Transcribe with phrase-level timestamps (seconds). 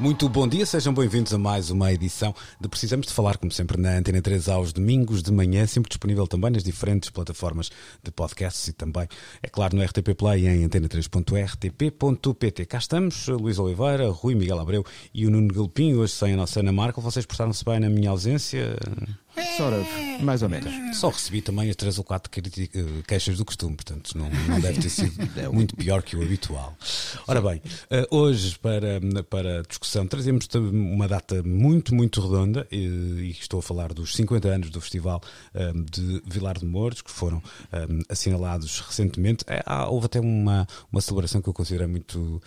[0.00, 3.78] Muito bom dia, sejam bem-vindos a mais uma edição de Precisamos de Falar, como sempre,
[3.78, 7.70] na Antena 3 aos domingos de manhã, sempre disponível também nas diferentes plataformas
[8.02, 9.06] de podcasts e também,
[9.42, 12.64] é claro, no RTP Play em antena3.rtp.pt.
[12.64, 16.60] Cá estamos, Luís Oliveira, Rui Miguel Abreu e o Nuno Galpim, hoje sem a nossa
[16.60, 17.02] Ana Marco.
[17.02, 18.78] Vocês portaram-se bem na minha ausência?
[19.56, 20.96] Sort of, mais ou menos.
[20.96, 24.80] Só recebi também as três ou quatro eh, queixas do costume, portanto não, não deve
[24.80, 25.14] ter sido
[25.52, 26.76] muito pior que o habitual.
[27.26, 32.76] Ora bem, eh, hoje para, para a discussão trazemos uma data muito, muito redonda eh,
[32.76, 35.20] e estou a falar dos 50 anos do Festival
[35.90, 37.42] de Vilar de Mouros, que foram
[38.08, 39.44] assinalados recentemente.
[39.46, 42.42] É, houve até uma, uma celebração que eu considero muito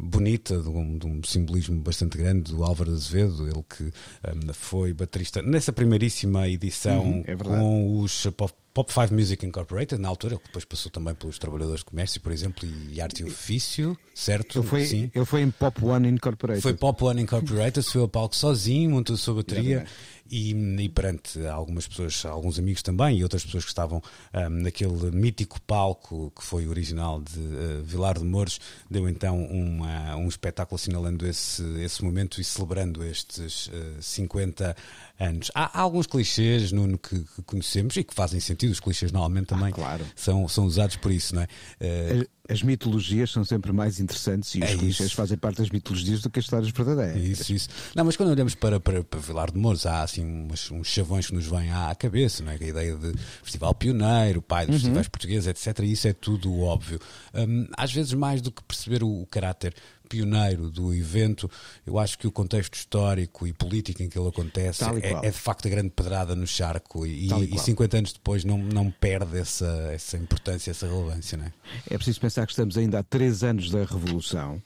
[0.00, 3.84] bonita, de um, de um simbolismo bastante grande do Álvaro Azevedo, ele que
[4.22, 10.00] eh, foi baterista nessa primeiríssima edição Uhum, é com os Pop, Pop 5 Music Incorporated,
[10.00, 13.24] na altura, ele depois passou também pelos Trabalhadores de Comércio, por exemplo, e Arte e
[13.24, 14.58] Ofício, certo?
[14.58, 15.10] Ele foi, Sim.
[15.14, 16.62] ele foi em Pop One Incorporated.
[16.62, 20.15] Foi Pop One Incorporated, subiu ao palco sozinho, montou a sua bateria Exatamente.
[20.30, 24.02] E, e perante algumas pessoas, alguns amigos também e outras pessoas que estavam
[24.32, 28.58] ahm, naquele mítico palco que foi o original de eh, Vilar de Mouros,
[28.90, 34.76] deu então uma- um espetáculo assinalando esse, esse momento e celebrando estes eh, 50
[35.18, 35.50] anos.
[35.54, 39.46] Há, há alguns clichês, Nuno, que, que conhecemos e que fazem sentido, os clichês normalmente
[39.46, 40.04] também claro.
[40.14, 41.48] são, são usados por isso, não é?
[41.80, 45.70] Eh, As- As mitologias são sempre mais interessantes e os É clichês fazem parte das
[45.70, 47.22] mitologias do que as histórias verdadeiras.
[47.22, 47.68] Isso, isso.
[47.94, 51.26] Não, mas quando olhamos para, para, para Vilar de Mouros, há assim umas- uns chavões
[51.26, 52.54] que nos vêm à cabeça, não é?
[52.54, 53.12] A ideia de
[53.42, 55.78] festival pioneiro, pai dos festivais portugueses, etc.
[55.84, 56.98] E isso é tudo óbvio.
[57.34, 59.74] Hum, às vezes, mais do que perceber o, o caráter
[60.08, 61.50] pioneiro do evento,
[61.86, 65.38] eu acho que o contexto histórico e político em que ele acontece é, é de
[65.38, 67.64] facto a grande pedrada no charco e, e e qual.
[67.64, 71.52] 50 anos depois não, não perde essa, essa importância, essa relevância, não é?
[71.90, 74.62] É preciso pensar que estamos ainda há três anos da Revolução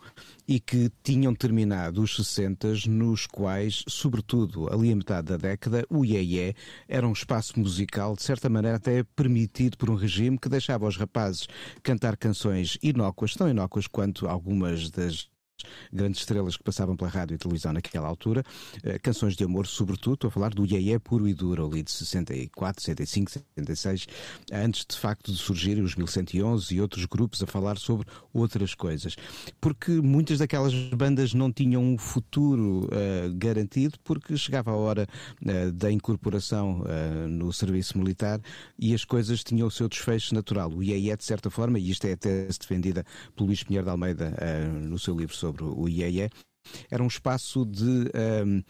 [0.51, 6.05] e que tinham terminado os 60 nos quais, sobretudo ali a metade da década, o
[6.05, 6.57] Iê
[6.89, 10.97] era um espaço musical, de certa maneira até permitido por um regime que deixava os
[10.97, 11.47] rapazes
[11.85, 15.31] cantar canções inócuas, tão inócuas quanto algumas das
[15.93, 18.45] grandes estrelas que passavam pela rádio e televisão naquela altura,
[18.83, 21.91] eh, canções de amor, sobretudo, estou a falar do Iê puro e duro, ali de
[21.91, 24.07] 64, 65, 66,
[24.53, 29.17] antes de facto de surgirem os 1111 e outros grupos a falar sobre outras coisas.
[29.61, 35.07] Porque muitas daquelas bandas não tinham um futuro eh, garantido, porque chegava a hora
[35.45, 38.41] eh, da incorporação eh, no serviço militar
[38.79, 40.71] e as coisas tinham o seu desfecho natural.
[40.71, 43.05] O IEE, de certa forma, e isto é a tese defendida
[43.35, 44.35] pelo Luís Pinheiro de Almeida
[44.71, 46.31] no seu livro sobre o IEE,
[46.91, 48.63] era um espaço de ahm,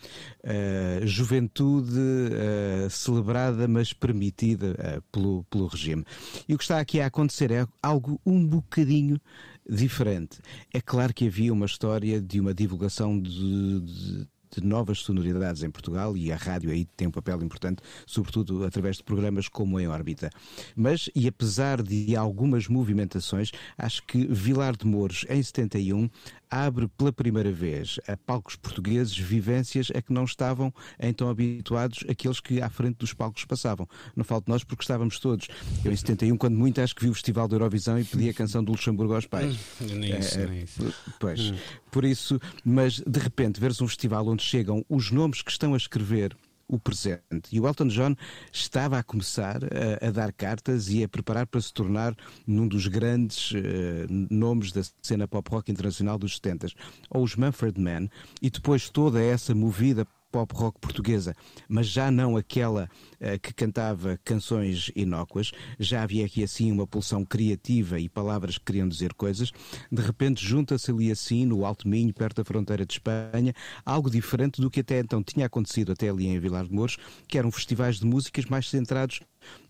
[0.44, 6.04] ah, juventude ah, celebrada, mas permitida ah, pelo, pelo regime.
[6.48, 9.20] E o que está aqui a acontecer é algo um bocadinho
[9.69, 10.38] diferente.
[10.72, 15.70] É claro que havia uma história de uma divulgação de- de de novas sonoridades em
[15.70, 19.86] Portugal e a rádio aí tem um papel importante, sobretudo através de programas como Em
[19.86, 20.30] Órbita.
[20.74, 26.10] Mas, e apesar de algumas movimentações, acho que Vilar de Mouros, em 71,
[26.50, 32.41] abre pela primeira vez a palcos portugueses vivências a que não estavam então habituados aqueles
[32.41, 33.88] que à frente dos palcos passavam.
[34.16, 35.49] Não falo de nós porque estávamos todos.
[35.84, 38.34] Eu em 71, quando muito, acho que vi o Festival da Eurovisão e pedi a
[38.34, 39.56] canção do Luxemburgo aos pais.
[39.81, 40.94] Nem isso, É, nem isso.
[41.19, 41.53] Pois,
[41.91, 45.77] por isso, mas de repente veres um festival onde chegam os nomes que estão a
[45.77, 46.37] escrever
[46.70, 47.48] o presente.
[47.50, 48.14] E o Elton John
[48.53, 52.14] estava a começar a, a dar cartas e a preparar para se tornar
[52.47, 56.69] num dos grandes eh, nomes da cena pop rock internacional dos 70
[57.11, 58.08] Ou os Mumford Man,
[58.40, 61.35] e depois toda essa movida pop rock portuguesa,
[61.69, 62.88] mas já não aquela
[63.19, 68.65] eh, que cantava canções inócuas, já havia aqui assim uma pulsão criativa e palavras que
[68.65, 69.53] queriam dizer coisas.
[69.91, 73.55] De repente junta-se ali assim, no Alto Minho, perto da fronteira de Espanha,
[73.85, 76.97] algo diferente do que até então tinha acontecido até ali em Vilar de Mouros,
[77.27, 79.21] que eram festivais de músicas mais centrados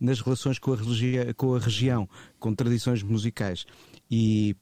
[0.01, 0.77] nas relações com a,
[1.37, 2.09] com a região,
[2.39, 3.65] com tradições musicais.
[4.11, 4.57] E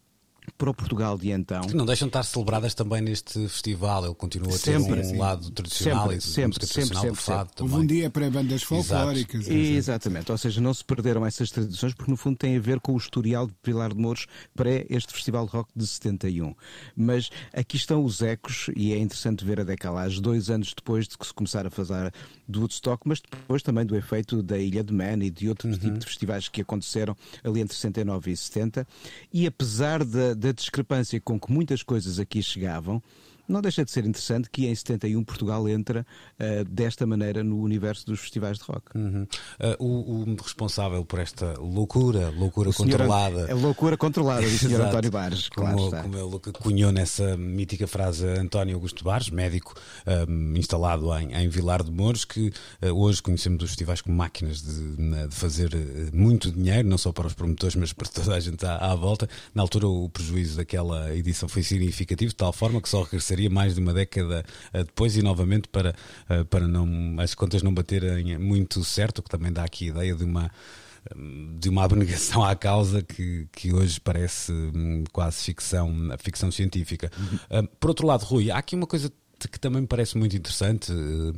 [0.57, 1.63] para o Portugal de então.
[1.63, 4.05] Que não deixam de estar celebradas também neste festival.
[4.05, 5.17] Ele continua a ter Sempre, um sim.
[5.19, 7.85] lado tradicional Sempre, e sempre, tradicional sempre, do fado Houve também.
[7.85, 9.47] um dia para bandas folclóricas.
[9.47, 9.53] etc.
[9.53, 12.95] Exatamente, ou seja, não se perderam essas tradições porque no fundo tem a ver com
[12.95, 16.55] o historial de Pilar de Mouros pré este Festival de Rock de 71.
[16.97, 21.17] Mas aqui estão os ecos e é interessante ver a decalagem dois anos depois de
[21.19, 22.13] que se começar a fazer
[22.47, 25.99] do Woodstock, mas depois também do efeito da Ilha de Man e de outros tipos
[26.01, 28.87] de festivais que aconteceram ali entre 69 e 70.
[29.33, 33.03] E apesar da, da discrepância com que muitas coisas aqui chegavam,
[33.49, 36.07] não deixa de ser interessante que em 71 Portugal entra
[36.39, 38.97] eh, desta maneira no universo dos festivais de rock.
[38.97, 39.27] Uhum.
[39.59, 43.41] Uh, o, o responsável por esta loucura, loucura senhor- controlada.
[43.49, 44.81] É loucura controlada do Sr.
[44.83, 46.03] António Bares, claro como, está.
[46.03, 49.75] como ele cunhou nessa mítica frase António Augusto Bares, médico
[50.29, 52.53] um, instalado em, em Vilar de Mouros, que
[52.83, 57.13] uh, hoje conhecemos os festivais como máquinas de, de fazer uh, muito dinheiro, não só
[57.13, 59.29] para os promotores, mas para toda a gente à, à volta.
[59.55, 63.75] Na altura, o prejuízo daquela edição foi significativo, de tal forma que só regressaria mais
[63.75, 64.43] de uma década
[64.73, 65.95] uh, depois e novamente para,
[66.31, 70.15] uh, para não, as contas não baterem muito certo, que também dá aqui a ideia
[70.15, 70.51] de uma
[71.57, 77.11] de uma abnegação à causa que, que hoje parece hum, quase ficção, ficção científica.
[77.51, 79.11] Hum, por outro lado, Rui, há aqui uma coisa
[79.47, 81.33] que também me parece muito interessante, eh,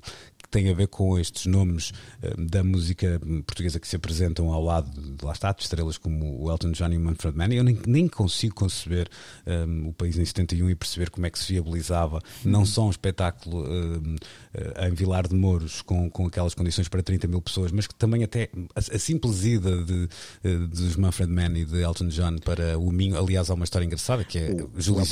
[0.50, 1.92] tem a ver com estes nomes
[2.22, 6.42] eh, da música portuguesa que se apresentam ao lado, de, lá está, de estrelas como
[6.42, 7.52] o Elton John e o Manfred Mann.
[7.52, 9.08] Eu nem, nem consigo conceber
[9.46, 12.90] hum, o país em 71 e perceber como é que se viabilizava não só um
[12.90, 14.16] espetáculo hum,
[14.54, 17.94] eh, em Vilar de Mouros com, com aquelas condições para 30 mil pessoas, mas que
[17.94, 20.08] também até a, a simples ida de,
[20.42, 23.18] eh, dos Manfred Mann e de Elton John para o Minho.
[23.18, 25.04] Aliás, há uma história engraçada que é O Júlio.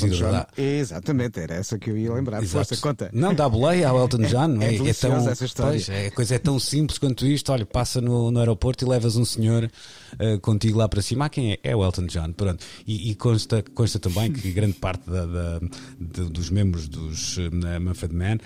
[0.57, 2.43] Exatamente, era essa que eu ia lembrar.
[2.45, 3.09] Força, conta.
[3.13, 4.75] Não, dá boleia ao Elton John, não é?
[4.75, 5.71] É deliciosa essa história.
[5.71, 7.51] Pois, é, a coisa é tão simples quanto isto.
[7.51, 9.69] Olha, passa no, no aeroporto e levas um senhor
[10.17, 11.25] eh, contigo lá para cima.
[11.25, 11.59] Ah, quem é?
[11.63, 12.31] É o Elton John.
[12.33, 12.65] Pronto.
[12.87, 15.59] E, e consta, consta também que grande parte da- da-
[15.99, 17.41] de- dos membros dos uh,
[17.81, 18.37] Manfred Man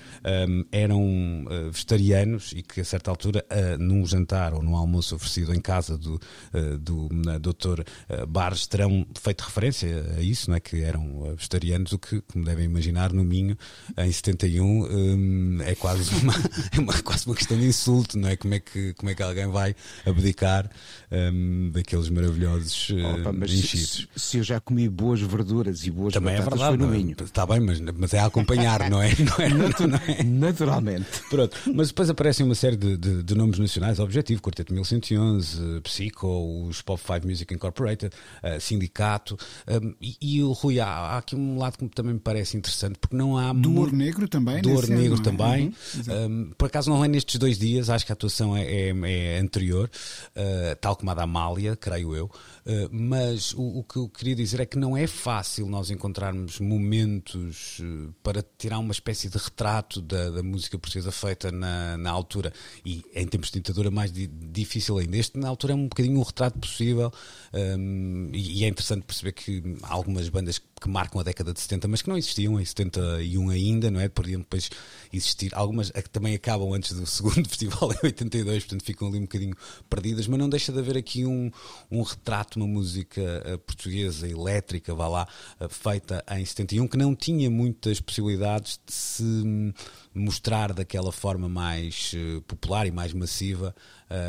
[0.50, 5.16] um, eram eh, vegetarianos e que a certa altura, eh, num jantar ou num almoço
[5.16, 6.20] oferecido em casa do,
[6.54, 7.82] eh, do uh, Dr.
[8.10, 10.60] eh, Barres, terão feito referência a isso, não é?
[10.60, 13.58] Que eram eh, vegetarianos, o que, como devem imaginar, no Minho,
[13.98, 16.34] em 71, hum, é quase uma,
[16.76, 18.36] é uma, quase uma questão de insulto, não é?
[18.36, 19.76] Como é que, como é que alguém vai
[20.06, 20.70] abdicar
[21.12, 24.08] hum, daqueles maravilhosos eh, Opa, mas enchidos?
[24.16, 26.94] se, se eu já comi boas verduras e boas Também é batatas verdade, foi no
[26.94, 26.98] é?
[26.98, 27.16] Minho.
[27.24, 29.12] está bem, mas, mas é a acompanhar, não é?
[29.24, 29.50] Não é,
[29.88, 30.24] não é?
[30.24, 31.08] Naturalmente.
[31.30, 35.82] Pronto, mas depois aparecem uma série de, de- de nomes nacionais, Objetivo, Quarteto 1111, eh,
[35.82, 41.18] Psico, os Pop 5 Music Incorporated, eh, Sindicato, um, e, e o Rui, há, há
[41.20, 43.54] aqui um lado que também me parece interessante, porque não há.
[43.54, 44.62] Do Ouro Negro também.
[44.62, 45.22] do Ouro ano, Negro é?
[45.24, 45.74] também.
[46.08, 46.26] Uhum.
[46.48, 48.94] Um, por acaso não é nestes dois dias, acho que a atuação é, é-
[49.36, 49.90] é anterior,
[50.36, 51.26] uh, tal como a da
[51.76, 52.26] Creio eu.
[52.26, 56.60] Uh, mas o, o que eu queria dizer é que não é fácil nós encontrarmos
[56.60, 62.12] momentos uh, para tirar uma espécie de retrato da, da música portuguesa feita na, na
[62.12, 62.54] altura.
[62.86, 65.18] E em tempos de ditadura, mais di- difícil ainda.
[65.18, 67.12] Este, na altura, é um bocadinho um retrato possível.
[67.54, 71.88] um, e, e é interessante perceber que algumas bandas que marcam a década de 70,
[71.88, 74.10] mas que não existiam em 71 ainda, não é?
[74.10, 74.70] Podiam depois
[75.12, 75.54] existir.
[75.54, 79.56] Algumas que também acabam antes do segundo festival em 82, portanto ficam ali um bocadinho
[79.90, 81.52] perdidas, mas não deixa de haver aqui um,
[81.92, 85.28] um retrato, uma música eh, portuguesa, elétrica, vá lá,
[85.60, 89.74] eh, feita em 71, que não tinha muitas possibilidades de se hum,
[90.14, 93.76] mostrar daquela forma mais eh, popular e mais massiva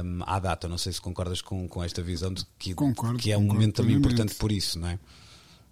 [0.05, 0.69] hum, à data.
[0.69, 3.61] Não sei se concordas com, com esta visão de que, Concordo, que é um concordo
[3.61, 4.99] momento também importante por isso, não é?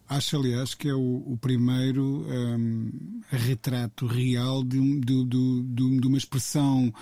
[0.08, 6.06] Acho, aliás, que é o, o primeiro hum, retrato real um- de- de- de- de
[6.06, 6.92] uma expressão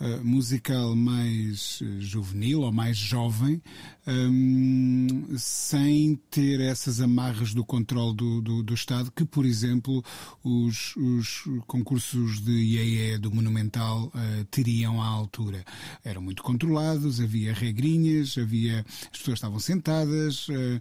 [0.00, 3.62] uh, musical mais uh, juvenil ou mais jovem,
[4.06, 10.02] hum, sem ter essas amarras do controle do, do, do Estado, que, por exemplo,
[10.42, 15.64] os, os concursos de IEE do Monumental uh, teriam à altura.
[16.04, 20.80] Eram muito controlados, havia regrinhas, havia, as pessoas estavam sentadas, uh,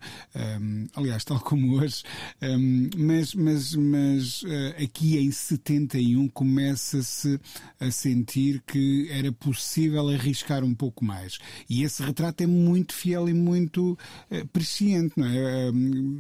[0.61, 2.03] um, aliás, tal como hoje,
[2.41, 4.43] um, mas, mas, mas
[4.81, 7.39] aqui em 71 começa-se
[7.79, 11.37] a sentir que era possível arriscar um pouco mais.
[11.69, 13.97] E esse retrato é muito fiel e muito
[14.31, 15.71] uh, presciente, não é?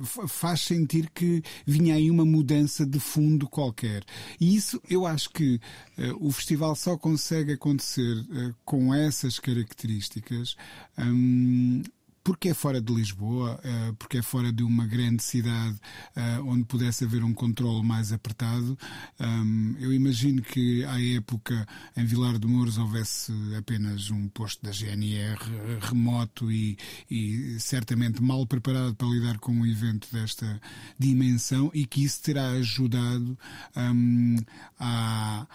[0.05, 4.03] Fa- faz sentir que vinha aí uma mudança de fundo qualquer.
[4.39, 5.59] E isso eu acho que
[5.97, 8.25] uh, o festival só consegue acontecer
[8.65, 10.55] com essas características.
[10.97, 11.81] um,
[12.29, 15.75] porque é fora de Lisboa, uh, porque é fora de uma grande cidade
[16.15, 18.77] uh, onde pudesse haver um controle mais apertado.
[19.19, 21.67] Um, eu imagino que à época
[21.97, 25.39] em Vilar de Mouros houvesse apenas um posto da GNR
[25.81, 26.77] remoto e,
[27.09, 30.61] e certamente mal preparado para lidar com um evento desta
[30.99, 33.35] dimensão e que isso terá ajudado
[33.75, 34.35] um,
[34.79, 35.47] a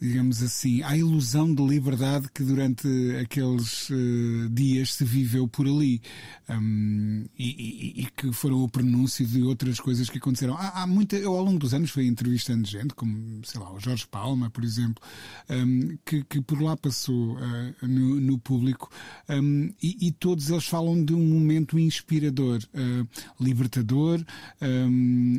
[0.00, 2.86] digamos assim, à ilusão de liberdade que durante
[3.20, 6.02] aqueles uh, dias se viveu por ali
[6.50, 10.54] um, e, e, e, que foram o prenúncio de outras coisas que aconteceram.
[10.54, 13.80] Há, há muita, eu ao longo dos anos fui entrevistando gente, como, sei lá, o
[13.80, 15.02] Jorge Palma, por exemplo,
[15.48, 18.90] um, que, que por lá passou uh, no, no, público
[19.30, 23.08] um, e, e, todos eles falam de um momento inspirador, uh,
[23.42, 24.22] libertador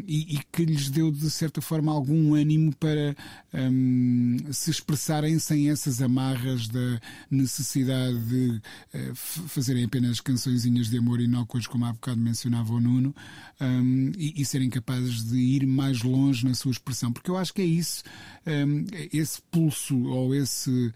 [0.07, 3.15] e, que lhes deu de certa forma algum ânimo para
[4.51, 6.99] se expressarem sem essas amarras da
[7.29, 8.61] necessidade de
[8.93, 13.15] uh, fazerem apenas cançõezinhas de amor inócuas, como há bocado mencionava o Nuno,
[13.59, 17.11] um, e, e, serem capazes de ir mais longe na sua expressão.
[17.11, 18.03] Porque eu acho que é isso,
[18.45, 20.93] um, esse pulso ou esse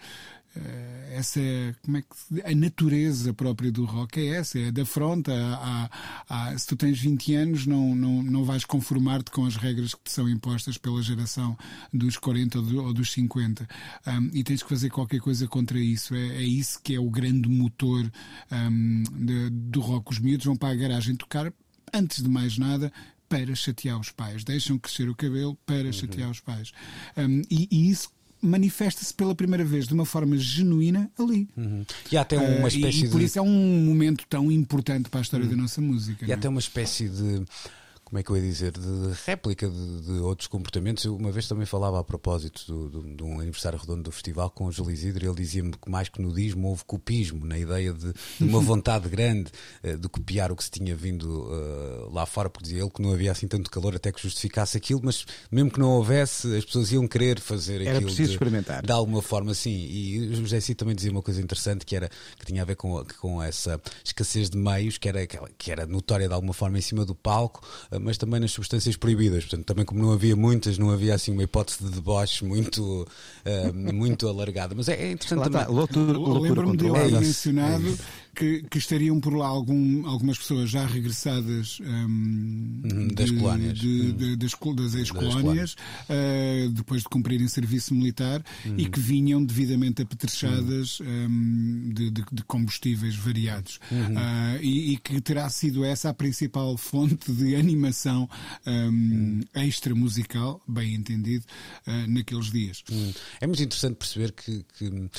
[1.11, 5.31] essa é como é que a natureza própria do rock é essa, é da fronta.
[5.33, 5.89] A,
[6.29, 9.93] a, a, se tu tens 20 anos, não, não, não vais conformar-te com as regras
[9.93, 11.57] que te são impostas pela geração
[11.93, 13.67] dos 40 ou, do, ou dos 50
[14.07, 16.13] um, e tens que fazer qualquer coisa contra isso.
[16.15, 18.11] É, é isso que é o grande motor
[18.51, 20.11] um, de, do rock.
[20.11, 21.53] Os miúdos vão para a garagem tocar,
[21.93, 22.91] antes de mais nada,
[23.29, 24.43] para chatear os pais.
[24.43, 25.93] Deixam crescer o cabelo para uhum.
[25.93, 26.73] chatear os pais.
[27.15, 28.09] Um, e, e isso
[28.41, 31.47] manifesta-se pela primeira vez de uma forma genuína ali.
[31.55, 31.85] Uhum.
[32.11, 35.09] E há até uma espécie uh, e, e por isso é um momento tão importante
[35.09, 35.51] para a história uhum.
[35.51, 36.25] da nossa música.
[36.25, 36.37] E há é?
[36.37, 37.43] até uma espécie de
[38.11, 41.05] como é que eu ia dizer, de réplica de, de, outros comportamentos.
[41.05, 44.49] Eu uma vez também falava a propósito do, do, de um aniversário redondo do festival
[44.49, 48.11] com o Júlio Isidro, ele dizia-me que mais que nudismo houve copismo, na ideia de,
[48.11, 49.49] de uma vontade grande
[49.81, 53.01] uh, de copiar o que se tinha vindo uh, lá fora, porque dizia ele que
[53.01, 56.65] não havia assim tanto calor até que justificasse aquilo, mas mesmo que não houvesse, as
[56.65, 58.07] pessoas iam querer fazer era aquilo.
[58.07, 58.85] preciso de, experimentar.
[58.85, 59.87] De alguma forma, sim.
[59.89, 62.75] E o José Cid também dizia uma coisa interessante que, era, que tinha a ver
[62.75, 66.81] com, com essa escassez de meios, que era, que era notória de alguma forma em
[66.81, 69.45] cima do palco, uh, mas também nas substâncias proibidas.
[69.45, 73.07] Portanto, também como não havia muitas, não havia assim uma hipótese de deboche muito,
[73.45, 74.73] uh, muito alargada.
[74.75, 75.87] Mas é, é interessante Lá também.
[75.87, 77.97] Tá, Lembro-me de ele mencionado.
[78.33, 83.77] Que, que, estariam por lá algum, algumas pessoas já regressadas um, uhum, das de, colónias,
[83.77, 88.75] de, de, das, das ex-colónias, uh, depois de cumprirem serviço militar uhum.
[88.77, 91.07] e que vinham devidamente apetrechadas uhum.
[91.07, 92.11] um, de,
[92.47, 93.79] combustíveis variados.
[93.91, 98.29] Uh, e, e, que terá sido essa a principal fonte de animação
[98.65, 101.45] um, extra musical, bem entendido,
[101.87, 102.83] uh, naqueles dias.
[103.39, 105.09] É muito interessante perceber que, que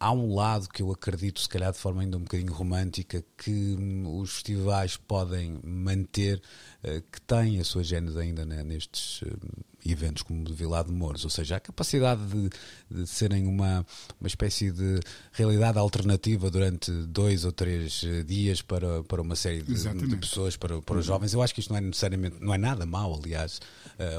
[0.00, 3.76] Há um lado que eu acredito, se calhar de forma ainda um bocadinho romântica, que
[3.78, 6.40] um, os festivais podem manter,
[6.82, 9.38] uh, que tem a sua gênese ainda né, nestes uh,
[9.84, 12.50] eventos como o de Vila de Mouros, ou seja, a capacidade de,
[12.90, 13.84] de, serem uma,
[14.20, 15.00] uma espécie de
[15.32, 20.80] realidade alternativa durante dois ou três dias para, para uma série de, de pessoas, para,
[20.80, 21.32] para os jovens.
[21.32, 23.60] Eu acho que isto não é necessariamente, não é nada mau, aliás,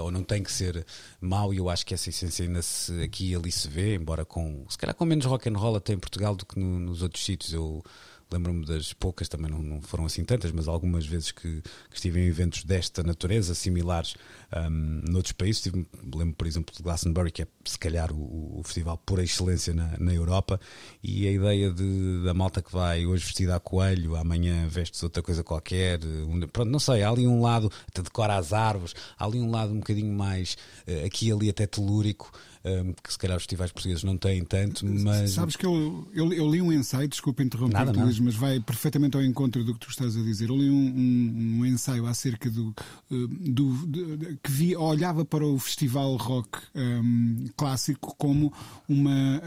[0.01, 0.85] ou não tem que ser
[1.21, 4.25] mau, e eu acho que essa essência ainda se, aqui e ali se vê, embora
[4.25, 7.01] com, se calhar com menos rock and roll até em Portugal do que no, nos
[7.01, 7.53] outros sítios.
[7.53, 7.83] Eu
[8.31, 12.19] lembro-me das poucas, também não, não, foram assim tantas, mas algumas vezes que, que estive
[12.19, 14.15] em eventos desta natureza, similares
[14.55, 15.65] um, noutros países.
[15.65, 19.73] Estive, lembro, por exemplo, de Glastonbury, que é se calhar o, o festival por excelência
[19.73, 20.59] na, na, Europa,
[21.03, 25.21] e a ideia de, da malta que vai hoje vestida a coelho, amanhã veste outra
[25.21, 29.25] coisa qualquer, um, pronto, não sei, há ali um lado, até decora as árvores, há
[29.25, 32.31] ali um lado um bocadinho mais, uh, aqui ali até telúrico
[32.65, 35.31] um, que se calhar os festivais portugueses não têm tanto, mas.
[35.31, 39.23] Sabes que eu, eu, eu li um ensaio, desculpa interromper, Luís, mas vai perfeitamente ao
[39.23, 40.49] encontro do que tu estás a dizer.
[40.49, 42.73] Eu li um, um, um ensaio acerca do.
[43.11, 46.59] Eh, do, do que vi, olhava para o festival rock
[47.55, 48.53] clássico como
[48.87, 49.41] uma,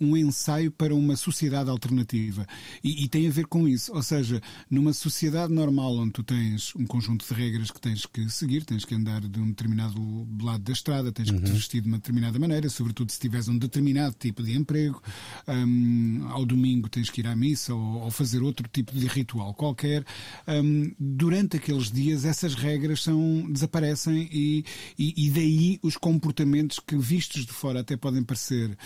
[0.00, 2.46] um, ensaio para uma sociedade alternativa.
[2.82, 3.92] E, e, tem a ver com isso.
[3.94, 8.28] Ou seja, numa sociedade normal onde tu tens um conjunto de regras que tens que
[8.30, 11.54] seguir, tens que andar de um determinado lado da estrada, tens que te uhum.
[11.54, 15.02] vestir de uma determinada maneira maneira, sobretudo se tiveres um determinado tipo de emprego.
[15.48, 19.52] Um, ao domingo tens que ir à missa ou, ou fazer outro tipo de ritual
[19.52, 20.04] qualquer.
[20.46, 24.64] Um, durante aqueles dias essas regras são, desaparecem e,
[24.98, 28.76] e, e, daí os comportamentos que vistos de fora até podem parecer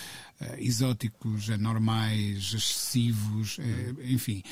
[0.59, 4.43] exóticos, anormais, excessivos, uh, enfim.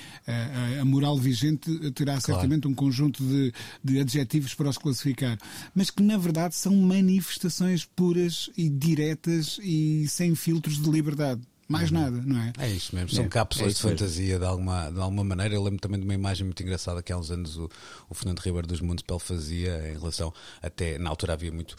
[0.80, 2.22] A moral vigente terá claro.
[2.22, 3.52] certamente um conjunto de,
[3.82, 5.38] de adjetivos para os classificar,
[5.74, 11.40] mas que na verdade são manifestações puras e diretas e sem filtros de liberdade.
[11.68, 12.52] Mais nada, não é?
[12.58, 13.98] É isso mesmo, são É, cápsulas é de mesmo.
[13.98, 15.54] fantasia de alguma, de alguma maneira.
[15.54, 17.68] Eu lembro também de uma imagem muito engraçada que há uns anos o,
[18.08, 20.32] o Fernando Ribeiro dos Municipal fazia em relação,
[20.62, 21.76] até na altura havia muito,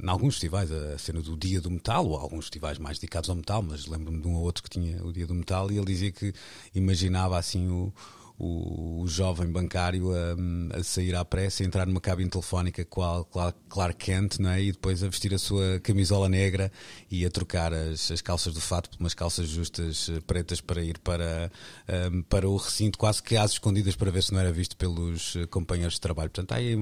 [0.00, 3.34] em alguns festivais, a cena do Dia do Metal, ou alguns festivais mais dedicados ao
[3.34, 5.86] metal, mas lembro-me de um ou outro que tinha o Dia do Metal e ele
[5.86, 6.32] dizia que
[6.72, 7.92] imaginava assim o.
[8.38, 13.02] O, o jovem bancário a, a sair à pressa, a entrar numa cabine telefónica com
[13.02, 14.62] a Clark, Kent, não é?
[14.62, 16.72] E depois a vestir a sua camisola negra
[17.10, 20.82] e a trocar as, as calças do fato por umas calças justas eh, pretas para
[20.82, 21.50] ir para,
[21.88, 25.36] ehm, para o recinto, quase que às escondidas para ver se não era visto pelos
[25.36, 26.30] eh, companheiros de trabalho.
[26.30, 26.72] Portanto, aí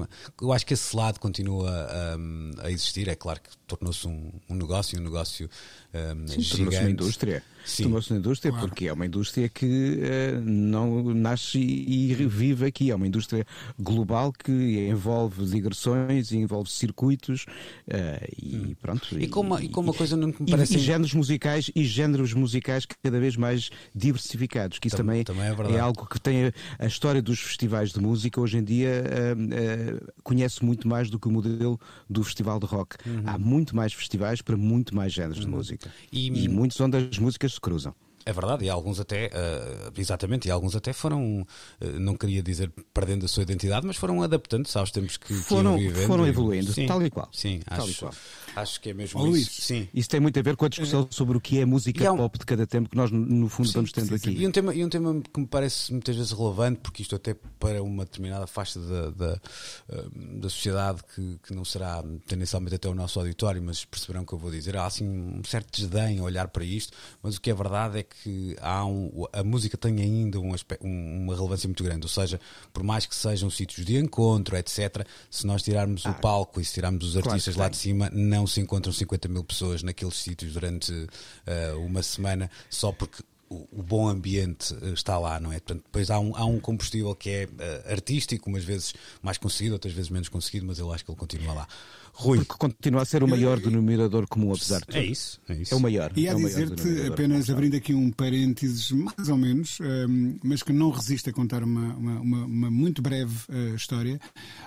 [0.40, 1.70] eu acho que esse lado continua
[2.14, 3.08] ehm, a existir.
[3.08, 5.48] É claro que tornou-se um, um negócio, um negócio
[5.92, 6.50] ehm, Sim, gigante.
[6.56, 7.42] tornou-se uma indústria.
[7.64, 7.82] Sim.
[7.84, 12.90] Tornou-se uma indústria porque é uma indústria que eh, não nasce e vive aqui.
[12.90, 13.44] É uma indústria
[13.78, 14.52] global que
[14.88, 17.46] envolve digressões, envolve circuitos
[17.88, 19.18] eh, e pronto.
[19.18, 21.84] E com uma- e com uma coisa não me e- parece- E, géneros musicais e
[21.84, 24.78] géneros musicais cada vez mais diversificados.
[24.78, 25.78] Que isso Tam- também, também é verdade.
[25.78, 30.00] algo que tem a, a história dos festivais de música hoje em dia eh, eh,
[30.22, 31.78] conhece muito mais do que o modelo
[32.08, 32.96] do festival de rock.
[33.06, 33.22] Uhum.
[33.26, 35.90] Há muito mais festivais para muito mais géneros de música.
[36.12, 37.94] E- E, muitos onde as músicas se cruzam.
[38.26, 41.46] É verdade, e alguns até, eh, exatamente, e alguns até foram,
[41.80, 45.34] eh, não queria dizer perdendo a sua identidade, mas foram adaptando-se aos tempos que, que
[45.44, 46.06] Foram- iam vivendo.
[46.06, 47.28] foram E- evoluindo, sim, tal e qual.
[47.32, 48.14] Sim, Tal e acho, qual.
[48.56, 49.28] Acho que é mesmo isso.
[49.30, 49.88] Luís, Sim.
[49.94, 52.38] Isso tem muito a ver com a discussão sobre o que é música um- pop
[52.38, 54.30] de cada tempo que nós, no fundo, Sim, vamos tendo precisa.
[54.30, 54.40] aqui.
[54.42, 57.34] E um, tema, e um tema que me parece muitas vezes relevante, porque isto até
[57.58, 59.40] para uma determinada faixa da, da,
[59.88, 60.04] eh,
[60.38, 64.32] da sociedade que, que não será tendencialmente até o nosso auditório, mas perceberão o que
[64.32, 64.76] eu vou dizer.
[64.76, 68.02] Há assim um certo desdém a olhar para isto, mas o que é verdade é
[68.02, 72.04] que há um, a música tem ainda um aspe- um- uma relevância muito grande.
[72.04, 72.40] Ou seja,
[72.72, 76.74] por mais que sejam sítios de encontro, etc., se nós tirarmos o palco e se
[76.74, 80.52] tirarmos os claro artistas lá de cima, não se encontram 50 mil pessoas naqueles sítios
[80.52, 81.08] durante
[81.46, 85.58] eh, uma semana só porque o, bom ambiente eh, está lá, não é?
[85.58, 89.74] Portanto, depois há um, há um combustível que é eh, artístico, umas vezes mais conseguido,
[89.74, 91.68] outras vezes menos conseguido, mas eu acho que ele continua lá.
[92.12, 94.96] Rui, Porque continua a ser o maior denominador comum, apesar de tudo.
[94.98, 95.72] é isso, é isso.
[95.72, 96.12] É o maior.
[96.16, 97.56] E a é dizer-te, apenas comum.
[97.56, 101.94] abrindo aqui um parênteses, mais ou menos, ehm, mas que não resiste a contar uma,
[101.94, 104.20] uma, uma- uma muito breve eh, história.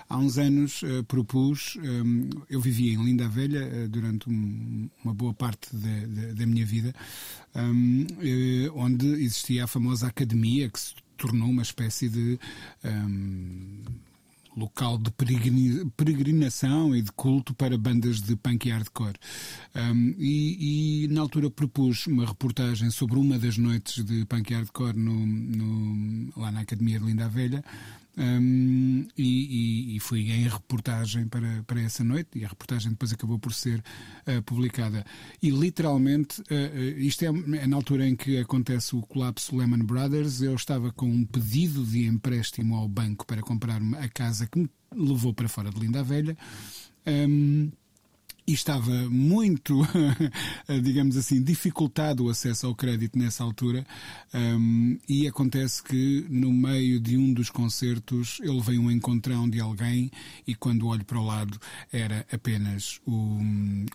[0.08, 4.88] Há uns anos eh, propus, ehm, eu vivia em Linda a Velha eh, durante um-
[5.04, 6.92] uma boa parte da, da- da minha vida,
[7.54, 12.38] ehm, eh, onde existia a famosa academia que se tornou uma espécie de.
[14.56, 15.10] Local de
[15.96, 19.16] peregrinação e de culto para bandas de punk e hardcore.
[19.74, 24.54] Um, e, e, na altura propus uma reportagem sobre uma das noites de punk e
[24.54, 27.64] hardcore no, no- lá na Academia de Linda a Velha.
[28.16, 33.12] Um, e, e- e fui em reportagem para, para essa noite e a reportagem depois
[33.12, 33.82] acabou por ser
[34.28, 35.04] uh, publicada.
[35.42, 40.40] E literalmente uh, isto é, é na altura em que acontece o colapso Lehman Brothers.
[40.42, 44.70] Eu estava com um pedido de empréstimo ao banco para comprar a casa que me
[44.94, 46.36] levou para fora de Linda Velha.
[47.06, 47.70] Um,
[48.46, 49.80] e estava muito,
[50.82, 53.86] digamos assim, dificultado o acesso ao crédito nessa altura.
[54.32, 59.60] Um, e acontece que no meio de um dos concertos ele veio um encontrão de
[59.60, 60.10] alguém
[60.46, 61.58] e quando olho para o lado
[61.92, 63.38] era apenas o,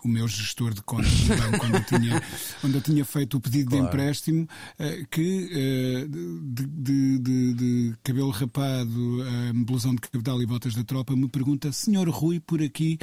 [0.02, 2.22] o meu gestor de contas do banco onde eu tinha,
[2.64, 7.94] onde eu tinha feito o pedido de empréstimo eh, que eh, de, de- de- de
[8.02, 12.62] cabelo rapado, eh, blusão de cabedal e botas da tropa me pergunta, senhor Rui, por
[12.62, 12.98] aqui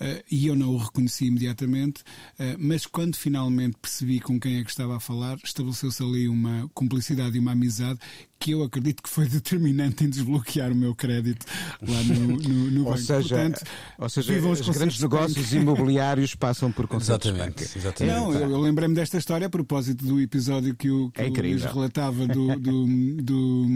[0.00, 2.02] eh, e eu não o reconheci imediatamente,
[2.38, 6.68] eh, mas quando finalmente percebi com quem é que estava a falar, estabeleceu-se ali uma
[6.74, 8.00] cumplicidade e uma amizade
[8.40, 11.44] que eu acredito que foi determinante em desbloquear o meu crédito
[11.86, 12.98] lá no, no, no Ou banco.
[12.98, 13.62] seja, Portanto,
[13.98, 18.14] ou seja os os grandes negócios imobiliários passam por concertos de Exatamente, exatamente.
[18.16, 21.32] Não, eu, eu lembrei-me desta história a propósito do episódio que o, que É o.
[21.34, 22.86] Luís relatava do, do,
[23.22, 23.66] do,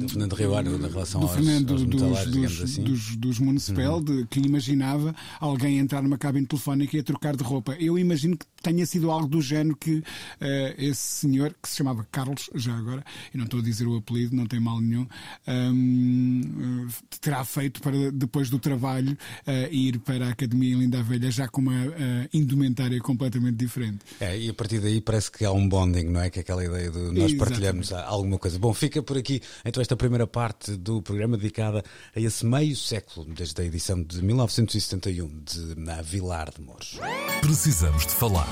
[0.00, 2.82] Do Fernando Ribeiro, da relação do aos- Fernando aos dos, metalares, dos, digamos assim.
[2.84, 7.42] dos, dos Municipal, de, que imaginava alguém entrar numa cabine telefónica e a trocar de
[7.42, 7.74] roupa.
[7.78, 10.02] Eu imagino que tenha sido algo do género que
[10.40, 13.96] eh, esse senhor, que se chamava Carlos, já agora, e não estou a dizer o
[13.96, 15.06] apelido, não tem mal nenhum,
[15.46, 21.02] hum, eh, terá feito para depois do trabalho eh, ir para a Academia em Linda
[21.02, 23.98] Velha já com uma eh, indumentária completamente diferente.
[24.20, 26.30] É, e a partir daí parece que há um bonding, não é?
[26.30, 27.36] Que é aquela ideia de nós Exatamente.
[27.36, 28.58] partilhamos alguma coisa.
[28.58, 31.82] Bom, fica por aqui então esta primeira parte do programa dedicada
[32.14, 36.98] a esse meio século, desde a edição de 1971 de na Vilar de Mouros.
[37.40, 38.48] Precisamos de falar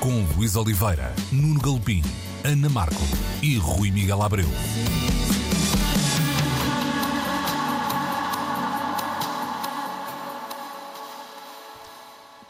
[0.00, 2.02] com Luís Oliveira, Nuno Galpim,
[2.44, 3.04] Ana Marco
[3.40, 5.31] e Rui Miguel Abreu.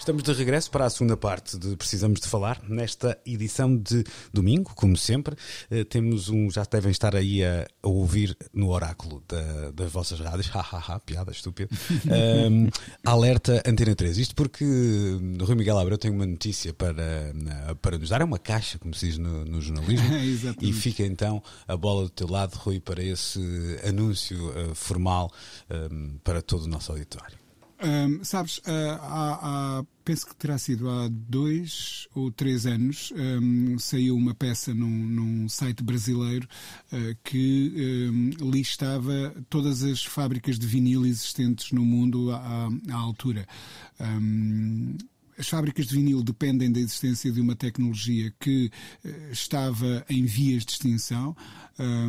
[0.03, 2.61] Estamos de regresso para a segunda parte de Precisamos de Falar.
[2.69, 5.37] Nesta edição de domingo, como sempre,
[5.71, 6.51] eh, temos um.
[6.51, 10.49] Já devem estar aí a, a ouvir no oráculo da, das vossas rádios.
[10.51, 11.71] Hahaha, piada estúpida.
[12.51, 12.69] Um,
[13.07, 14.19] alerta Antena 3.
[14.19, 17.33] Isto porque o Rui Miguel Abreu tem uma notícia para,
[17.81, 18.23] para nos dar.
[18.23, 20.09] É uma caixa, como se diz no, no jornalismo.
[20.61, 23.39] e fica então a bola do teu lado, Rui, para esse
[23.87, 25.31] anúncio uh, formal
[25.71, 27.42] um, para todo o nosso auditório.
[27.83, 28.63] Um, sabes, uh,
[29.01, 34.73] há, há, penso que terá sido há dois ou três anos, um, saiu uma peça
[34.73, 36.47] num, num site brasileiro
[36.93, 43.47] uh, que um, listava todas as fábricas de vinil existentes no mundo à, à altura.
[45.43, 48.71] As fábricas de vinil dependem da existência de uma tecnologia que
[49.05, 51.35] uh, estava em vias de extinção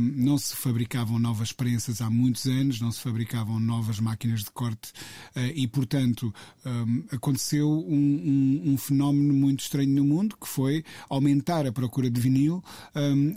[0.01, 4.91] não se fabricavam novas prensas há muitos anos, não se fabricavam novas máquinas de corte
[5.35, 6.33] uh, e, portanto,
[6.65, 12.09] um, aconteceu um, um, um, fenómeno muito estranho no mundo que foi aumentar a procura
[12.09, 12.63] de vinil,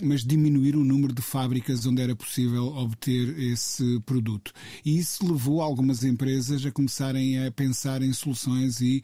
[0.02, 4.52] mas diminuir o número de fábricas onde era possível obter esse produto.
[4.84, 9.02] E isso levou algumas empresas a começarem a pensar em soluções e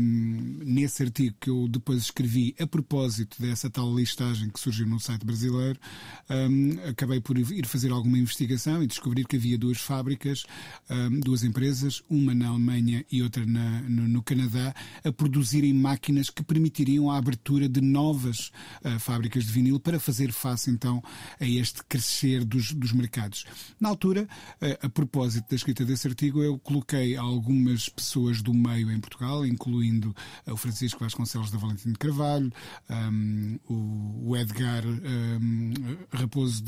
[0.00, 5.24] nesse artigo que eu depois escrevi a propósito dessa tal listagem que surgiu no site
[5.24, 5.78] brasileiro,
[6.30, 10.44] um, acabei por ir fazer alguma investigação e descobrir que havia duas fábricas,
[10.88, 16.30] um, duas empresas, uma na Alemanha e outra na, no, no, Canadá, a produzirem máquinas
[16.30, 18.50] que permitiriam a abertura de novas
[18.84, 21.02] uh, fábricas de vinil para fazer face então
[21.38, 23.44] a este crescer dos, dos mercados.
[23.78, 24.28] Na altura,
[24.62, 29.44] uh, a propósito da escrita desse artigo, eu coloquei algumas pessoas do meio em Portugal,
[29.44, 32.52] incluindo uh, o Francisco Vasconcelos da Valentim de Carvalho,
[32.88, 34.82] um, o, Edgar
[36.12, 36.62] Raposo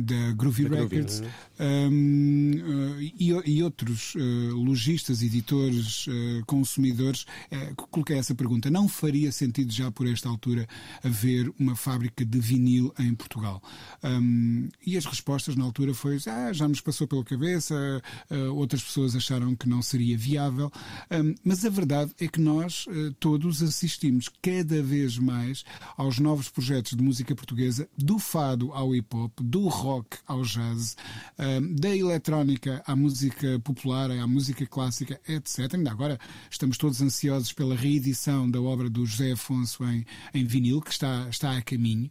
[0.00, 1.22] da Groovy Records
[1.58, 7.26] um, uh, e, e, outros uh, lojistas, editores, uh, consumidores,
[7.90, 8.70] coloquei essa pergunta.
[8.70, 10.66] Não faria sentido já por esta altura
[11.02, 13.62] haver uma fábrica de vinil em Portugal?
[14.02, 17.74] Um, e as respostas na altura foi ah, já nos passou pela cabeça,
[18.52, 20.70] outras pessoas acharam que não seria viável,
[21.22, 22.86] um, mas a verdade é que nós
[23.18, 25.64] todos assistimos cada vez mais
[25.96, 30.96] aos novos projetos de música portuguesa, do fado ao hip hop, do rock ao jazz,
[31.76, 35.74] da eletrónica à música popular, à música clássica, etc.
[35.74, 36.18] Ainda agora
[36.50, 41.28] estamos todos ansiosos pela reedição da obra do José Afonso em, em vinil, que está,
[41.28, 42.10] está a caminho.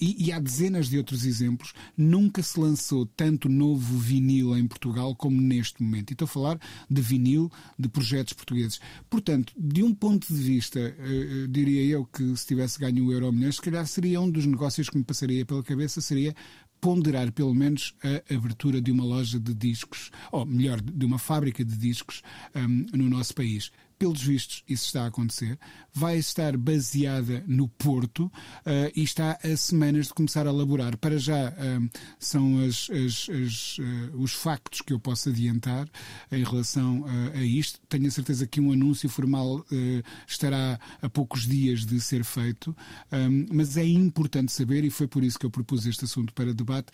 [0.00, 1.72] e, e há dezenas de outros exemplos.
[1.96, 6.10] Nunca se lançou tanto novo vinil em Portugal como neste momento.
[6.10, 8.80] E estou a falar de vinil de projetos portugueses.
[9.08, 13.32] Portanto, de um ponto de vista, uh, diria eu que se tivesse ganho o Euro
[13.32, 16.34] Milhões, se calhar seria um dos negócios que me passaria pela cabeça, seria
[16.80, 21.64] ponderar pelo menos a abertura de uma loja de discos, ou melhor, de uma fábrica
[21.64, 22.22] de discos
[22.54, 25.58] um, no nosso país pelos vistos, isso está a acontecer,
[25.92, 28.32] vai estar baseada no Porto uh,
[28.94, 30.96] e está a semanas de começar a elaborar.
[30.96, 35.88] Para já uh, são as, as, as, uh, os factos que eu posso adiantar
[36.30, 37.80] em relação a isto.
[37.88, 39.64] Tenho a certeza que um anúncio formal
[40.26, 42.76] estará a poucos dias de ser feito,
[43.12, 46.52] um, mas é importante saber, e foi por isso que eu propus este assunto para
[46.52, 46.92] debate,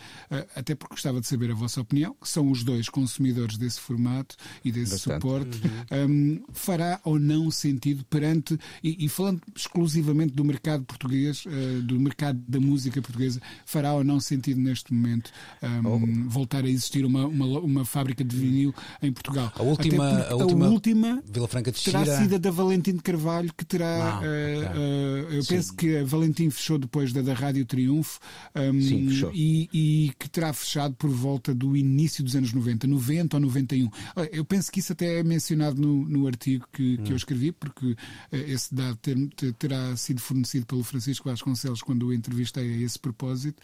[0.55, 4.37] até porque gostava de saber a vossa opinião, que são os dois consumidores desse formato
[4.65, 5.15] e desse Bastante.
[5.15, 5.61] suporte.
[5.93, 6.41] Uhum.
[6.45, 11.99] Um, fará ou não sentido perante, e, e falando exclusivamente do mercado português, uh, do
[11.99, 15.31] mercado da música portuguesa, fará ou não sentido neste momento
[15.63, 16.31] um, ehm, oh.
[16.31, 19.53] voltar a existir uma, uma, uma, fábrica de vinil em Portugal?
[19.55, 23.03] A última, a última, a última Vila Franca de terá sido a da Valentim de
[23.03, 24.21] Carvalho, que terá.
[24.21, 25.55] uh, uh, eu Sim.
[25.55, 28.21] penso que a Valentim fechou depois da da Rádio Triunfo
[28.55, 29.33] um, ehm, Sim, fechou.
[29.35, 33.91] E, e que terá fechado por volta do início dos anos 90, 90 ou 91.
[34.33, 37.53] Eu penso que isso até é mencionado no, no artigo que que, que eu escrevi,
[37.53, 37.97] porque
[38.31, 39.17] eh, esse dado ter,
[39.59, 43.63] terá sido fornecido pelo Francisco Vasconcelos quando o entrevistei a esse propósito,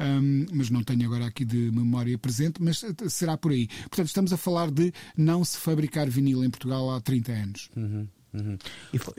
[0.00, 3.66] um, mas não tenho agora aqui de memória presente, mas eh, será por aí.
[3.66, 7.70] Portanto, estamos a falar de não se fabricar vinil em Portugal há 30 anos.
[7.76, 8.08] Uhum.
[8.32, 8.56] Uhum.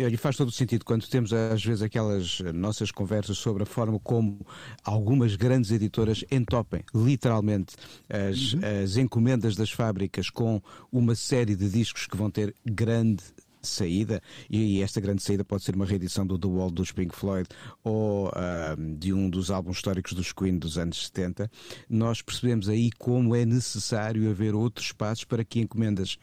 [0.09, 3.99] E, faz todo o sentido quando temos às vezes aquelas nossas conversas sobre a forma
[3.99, 4.43] como
[4.83, 7.75] algumas grandes editoras entopem literalmente
[8.09, 8.61] as, uhum.
[8.83, 10.59] as encomendas das fábricas com
[10.91, 13.23] uma série de discos que vão ter grande
[13.63, 17.47] saída, e esta grande saída pode ser uma reedição do The Wall dos Pink Floyd
[17.83, 21.49] ou uh, de um dos álbuns históricos dos Queen dos anos 70,
[21.89, 26.17] nós percebemos aí como é necessário haver outros espaços para que encomendas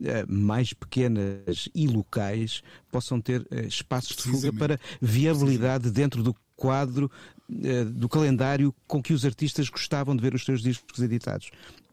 [0.00, 6.34] uh, mais pequenas e locais possam ter uh, espaços de fuga para viabilidade dentro do
[6.56, 7.10] quadro
[7.96, 11.50] do calendário com que os artistas gostavam de ver os seus discos editados.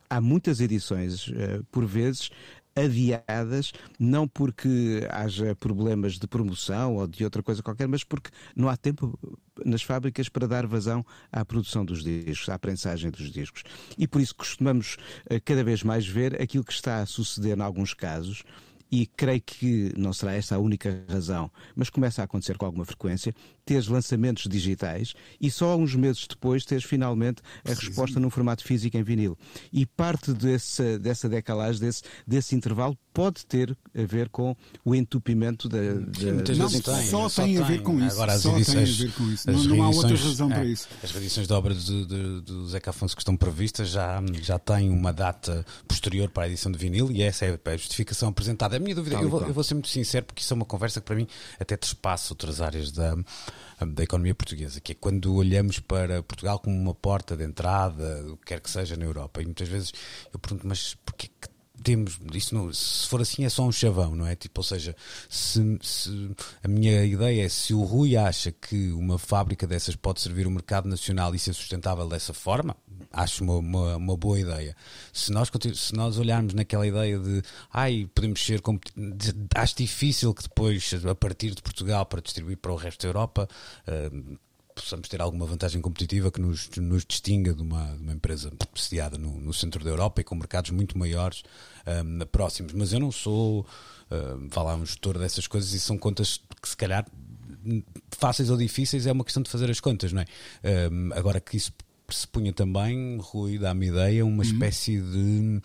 [0.09, 1.29] Há muitas edições,
[1.71, 2.29] por vezes,
[2.75, 8.69] adiadas, não porque haja problemas de promoção ou de outra coisa qualquer, mas porque não
[8.69, 9.17] há tempo
[9.65, 13.63] nas fábricas para dar vazão à produção dos discos, à prensagem dos discos.
[13.97, 14.97] E por isso costumamos
[15.29, 18.43] eh, cada vez mais ver aquilo que está a suceder em alguns casos
[18.91, 22.83] e creio que não será esta a única razão, mas começa a acontecer com alguma
[22.83, 23.33] frequência,
[23.65, 28.19] teres lançamentos digitais e só uns meses depois teres finalmente a sim, resposta sim.
[28.19, 29.37] num formato físico em vinil.
[29.71, 35.67] E parte desse, dessa decalagem, desse, desse intervalo, pode ter a ver com o entupimento
[35.67, 35.77] da.
[35.77, 38.15] Sim, muitas não, vezes tem, só, tem, a ver com isso.
[38.15, 39.51] Agora, as só edições, tem a ver com isso.
[39.51, 40.87] Não, não há outra razão é, para isso.
[41.03, 44.89] As edições de obras do, do, do Zeca Afonso que estão previstas já, já têm
[44.89, 48.77] uma data posterior para a edição de vinil e essa é a justificação apresentada.
[48.77, 50.99] A minha dúvida, eu vou, eu vou ser muito sincero, porque isso é uma conversa
[51.01, 51.27] que para mim
[51.59, 53.15] até trespassa outras áreas da,
[53.85, 58.37] da economia portuguesa, que é quando olhamos para Portugal como uma porta de entrada, o
[58.37, 59.41] que quer que seja na Europa.
[59.41, 59.93] E muitas vezes
[60.33, 61.49] eu pergunto, mas porquê que
[61.83, 64.35] temos, isso não, se for assim é só um chavão, não é?
[64.35, 64.95] Tipo, ou seja,
[65.29, 66.31] se, se,
[66.63, 70.51] a minha ideia é se o Rui acha que uma fábrica dessas pode servir o
[70.51, 72.75] mercado nacional e ser sustentável dessa forma,
[73.11, 74.75] acho uma, uma, uma, boa ideia.
[75.11, 77.41] Se nós, se nós olharmos naquela ideia de
[77.71, 78.61] ai, podemos ser
[79.55, 83.47] acho difícil que depois, a partir de Portugal, para distribuir para o resto da Europa,
[83.87, 84.37] uh,
[84.83, 89.17] possamos ter alguma vantagem competitiva que nos, nos distinga de uma, de uma empresa sediada
[89.17, 91.43] no, no, centro da Europa e com mercados muito maiores
[92.05, 92.73] um, próximos.
[92.73, 93.65] Mas eu não sou,
[94.55, 97.05] lá, um gestor dessas coisas e são contas que se calhar
[98.11, 100.89] fáceis ou difíceis é uma questão de fazer as contas, não é?
[100.91, 101.71] Um, agora que isso
[102.11, 104.41] pressupunha também, Rui, dá-me ideia, uma uhum.
[104.41, 105.61] espécie de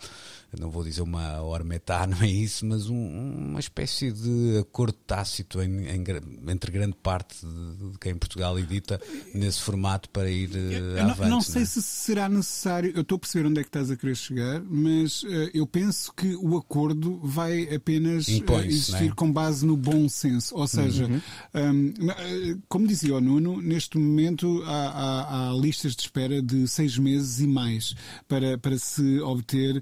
[0.59, 5.61] não vou dizer uma ormetá, não é isso, mas um, uma espécie de acordo tácito
[5.61, 6.03] em, em,
[6.47, 9.01] entre grande parte de, de, quem em Portugal edita
[9.33, 11.21] nesse formato para ir uh, avante.
[11.21, 11.65] Não, não sei não é?
[11.65, 15.23] se será necessário, eu estou a perceber onde é que estás a querer chegar, mas
[15.23, 19.15] uh, eu penso que o acordo vai apenas uh, existir é?
[19.15, 20.55] com base no bom senso.
[20.55, 21.21] Ou seja, uhum.
[21.53, 26.97] um, como dizia o Nuno, neste momento há, há, há, listas de espera de seis
[26.97, 27.95] meses e mais
[28.27, 29.81] para, para se obter,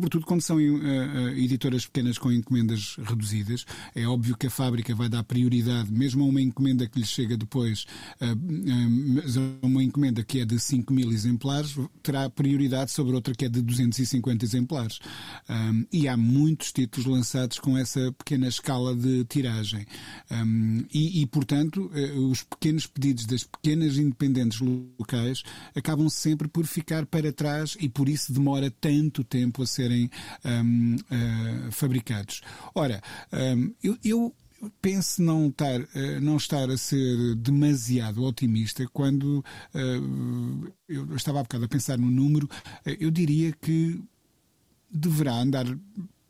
[0.00, 3.66] sobretudo quando são uh, editoras pequenas com encomendas reduzidas.
[3.94, 7.36] É óbvio que a fábrica vai dar prioridade, mesmo a uma encomenda que lhe chega
[7.36, 7.84] depois,
[8.20, 13.48] uh, uma encomenda que é de 5 mil exemplares, terá prioridade sobre outra que é
[13.48, 15.00] de 250 exemplares.
[15.48, 19.86] Um, e há muitos títulos lançados com essa pequena escala de tiragem.
[20.30, 21.90] Um, e, e, portanto,
[22.30, 25.42] os pequenos pedidos das pequenas independentes locais
[25.74, 30.10] acabam sempre por ficar para trás e por isso demora tanto tempo a ser serem
[30.44, 32.40] um, uh, eh, fabricados.
[32.74, 34.34] Ora, um, eu, eu
[34.80, 41.42] penso não estar, uh, não estar a ser demasiado otimista quando uh, eu estava há
[41.42, 42.48] bocado a pensar no número,
[42.84, 44.00] eu diria que
[44.90, 45.66] deverá andar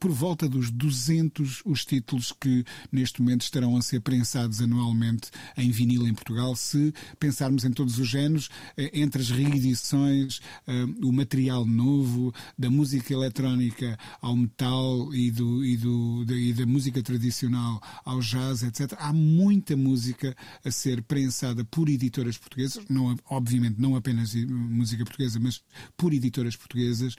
[0.00, 5.70] por volta dos 200 os títulos que neste momento estarão a ser prensados anualmente em
[5.70, 11.12] vinil em Portugal, se pensarmos em todos os géneros, eh, entre as reedições, eh, o
[11.12, 17.78] material novo, da música eletrónica ao metal e, do, e, do, e da música tradicional
[18.02, 18.94] ao jazz, etc.
[18.98, 20.34] Há muita música
[20.64, 25.62] a ser prensada por editoras portuguesas, não, obviamente não apenas música portuguesa, mas
[25.94, 27.16] por editoras portuguesas.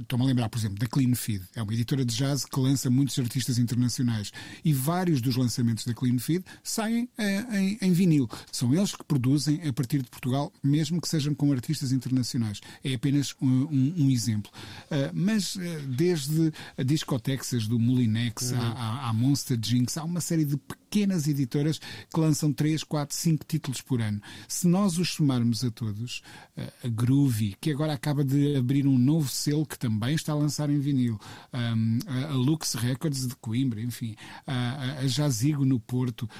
[0.00, 1.42] Estou-me a lembrar, por exemplo, da Clean Feed Feed.
[1.54, 4.32] É uma editora de jazz que lança muitos artistas internacionais.
[4.64, 8.28] E vários dos lançamentos da Clean Feed saem uh, em, em, vinil.
[8.50, 12.60] São eles que produzem a partir de Portugal, mesmo que sejam com artistas internacionais.
[12.82, 14.50] É apenas um, um, um exemplo.
[14.86, 18.58] Uh, mas uh, desde a Discotexas do Molinex uhum.
[18.58, 20.56] à, à, Monster Jinx, há uma série de
[20.94, 24.22] pequenas editoras que lançam 3, 4, 5 títulos por ano.
[24.46, 26.22] Se nós os somarmos a todos,
[26.56, 30.70] a Groovy, que agora acaba de abrir um novo selo que também está a lançar
[30.70, 31.18] em vinil,
[31.52, 34.14] a Lux Records de Coimbra, enfim,
[34.46, 36.30] a, Jazigo no Porto.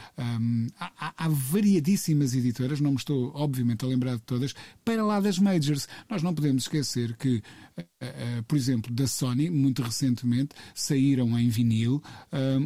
[0.79, 5.89] Há, variadíssimas editoras, não me estou, obviamente, a lembrar de todas, para lá das majors.
[6.09, 7.43] Nós não podemos esquecer que,
[8.47, 12.01] por exemplo, da Sony, muito recentemente, saíram em vinil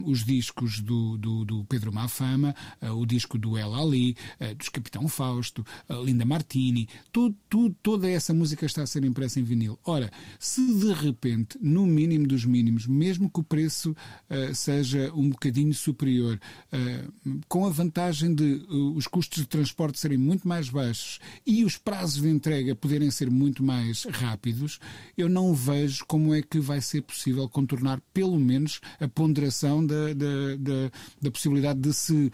[0.05, 4.17] os discos do, do, do Pedro Mafama, uh, o disco do El Ali,
[4.57, 5.65] dos Capitão Fausto,
[6.05, 9.79] Linda Martini, tudo, tudo, toda essa música está a ser impressa em vinil.
[9.85, 15.13] Ora, se de repente, no mínimo, mínimo dos mínimos, mesmo que o preço uh, seja
[15.15, 16.41] um bocadinho superior,
[16.73, 21.65] uh, com a vantagem de uh, os custos de transporte serem muito mais baixos e
[21.65, 24.81] os prazos de entrega poderem ser muito mais rápidos,
[25.17, 30.15] eu não vejo como é que vai ser possível contornar pelo menos a ponderação da,
[30.15, 32.33] da, da, da possibilidade possibilidade de se uh,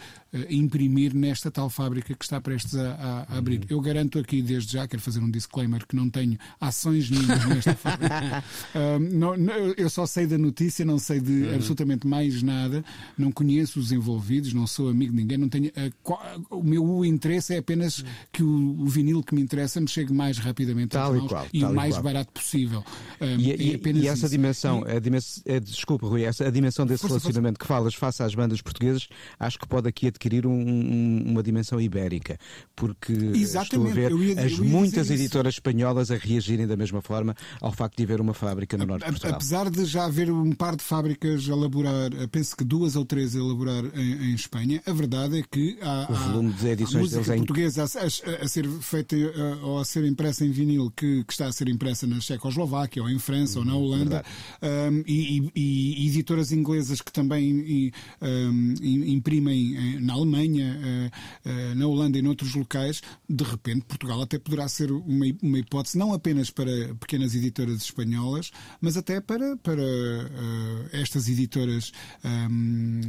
[0.50, 3.60] imprimir nesta tal fábrica que está prestes a, a, abrir.
[3.60, 3.66] Uhum.
[3.70, 7.74] Eu garanto aqui desde já, quero fazer um disclaimer, que não tenho ações nenhumas nesta
[7.76, 8.44] fábrica.
[8.74, 11.54] Uh, não, não, eu só sei da notícia, não sei de uhum.
[11.54, 12.84] absolutamente mais nada,
[13.16, 15.70] não conheço os envolvidos, não sou amigo de ninguém, não tenho.
[15.70, 18.06] Uh, o meu interesse é apenas uhum.
[18.32, 21.64] que o, o, vinil que me interessa me chegue mais rapidamente tal e, qual, e
[21.64, 22.84] o mais barato possível.
[23.20, 24.28] e, é e, essa isso.
[24.28, 24.92] dimensão, e...
[24.92, 27.64] a dimensão é, desculpa, Rui, essa, a dimensão desse força, relacionamento força.
[27.64, 31.80] que falas face às bandas portuguesas, acho que pode aqui adquirir um, um, uma dimensão
[31.80, 32.38] ibérica,
[32.74, 33.74] porque Exatamente.
[33.74, 37.96] estou a ver ia, as muitas editoras espanholas a reagirem da mesma forma ao facto
[37.96, 39.36] de haver uma fábrica no norte de Portugal.
[39.36, 43.34] Apesar de já haver um par de fábricas a elaborar, penso que duas ou três
[43.36, 47.28] a elaborar em, em Espanha, a verdade é que há, o volume de edições deles
[47.28, 49.16] é portuguesa a, a, a, ser feita
[49.62, 53.08] ou a ser impressa em vinil que, que, está a ser impressa na Checoslováquia ou
[53.08, 54.24] em França ou na hum, Holanda
[54.62, 58.74] um, e, e, e, editoras inglesas que também um,
[59.06, 64.38] imprimem eh, na Alemanha, uh, uh, na Holanda e noutros locais, de repente Portugal até
[64.38, 69.82] poderá ser uma, uma hipótese não apenas para pequenas editoras espanholas, mas até para, para
[70.92, 71.92] estas editoras
[72.24, 73.00] um,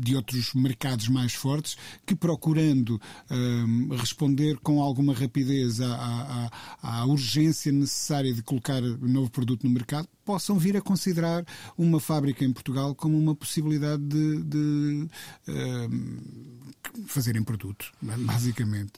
[0.00, 6.50] de outros mercados mais fortes que procurando um, responder com alguma rapidez à,
[6.82, 11.44] à, à urgência necessária de colocar novo produto no mercado, possam vir a considerar
[11.76, 15.08] uma fábrica em Portugal como uma possibilidade de, de
[15.48, 18.92] uh, fazerem produto, basicamente.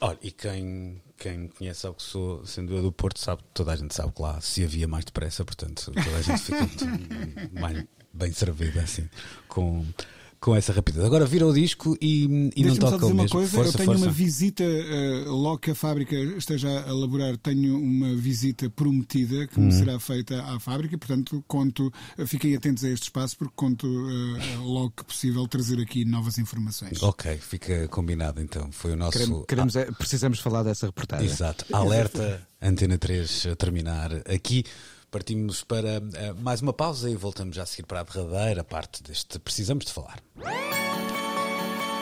[0.00, 3.76] Olha, e quem, quem conhece sabe que sou, sendo eu do Porto, sabe, toda a
[3.76, 6.68] gente sabe que lá se havia mais depressa, portanto, toda a gente fica
[7.60, 9.08] mais bem servida assim
[9.48, 9.84] com
[10.44, 11.02] com essa rapidez.
[11.02, 13.22] Agora vira o disco e, e não toca o mesmo.
[13.22, 14.04] Uma coisa, força, eu tenho força.
[14.04, 19.58] uma visita, uh, logo que a fábrica esteja a elaborar, tenho uma visita prometida que
[19.58, 19.66] uhum.
[19.66, 21.90] me será feita à fábrica, portanto, conto,
[22.26, 27.02] fiquem atentos a este espaço porque conto uh, logo que possível trazer aqui novas informações.
[27.02, 28.70] Ok, fica combinado então.
[28.70, 29.12] Foi o nosso.
[29.12, 29.86] Queremos, queremos ah.
[29.96, 31.26] precisamos falar dessa reportagem.
[31.26, 31.64] Exato.
[31.72, 34.62] Alerta Antena 3 a terminar aqui.
[35.14, 39.00] Partimos para uh, mais uma pausa e voltamos já a seguir para a derradeira parte
[39.00, 40.18] deste Precisamos de Falar.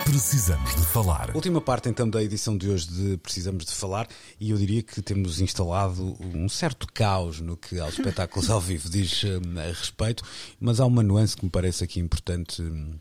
[0.02, 1.30] Precisamos de falar.
[1.36, 4.08] Última parte então da edição de hoje de Precisamos de Falar
[4.40, 8.88] e eu diria que temos instalado um certo caos no que aos espetáculos ao vivo
[8.88, 10.24] diz uh, a respeito,
[10.58, 12.62] mas há uma nuance que me parece aqui importante.
[12.62, 12.94] Um,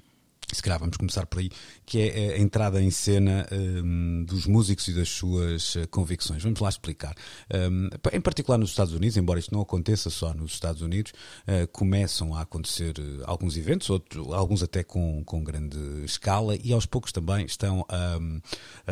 [0.55, 1.49] se calhar vamos começar por aí,
[1.85, 6.43] que é a entrada em cena um, dos músicos e das suas uh, convicções.
[6.43, 7.15] Vamos lá explicar.
[7.53, 11.13] Um, em particular nos Estados Unidos, embora isto não aconteça só nos Estados Unidos,
[11.47, 16.73] uh, começam a acontecer uh, alguns eventos, outros, alguns até com, com grande escala, e
[16.73, 18.19] aos poucos também estão a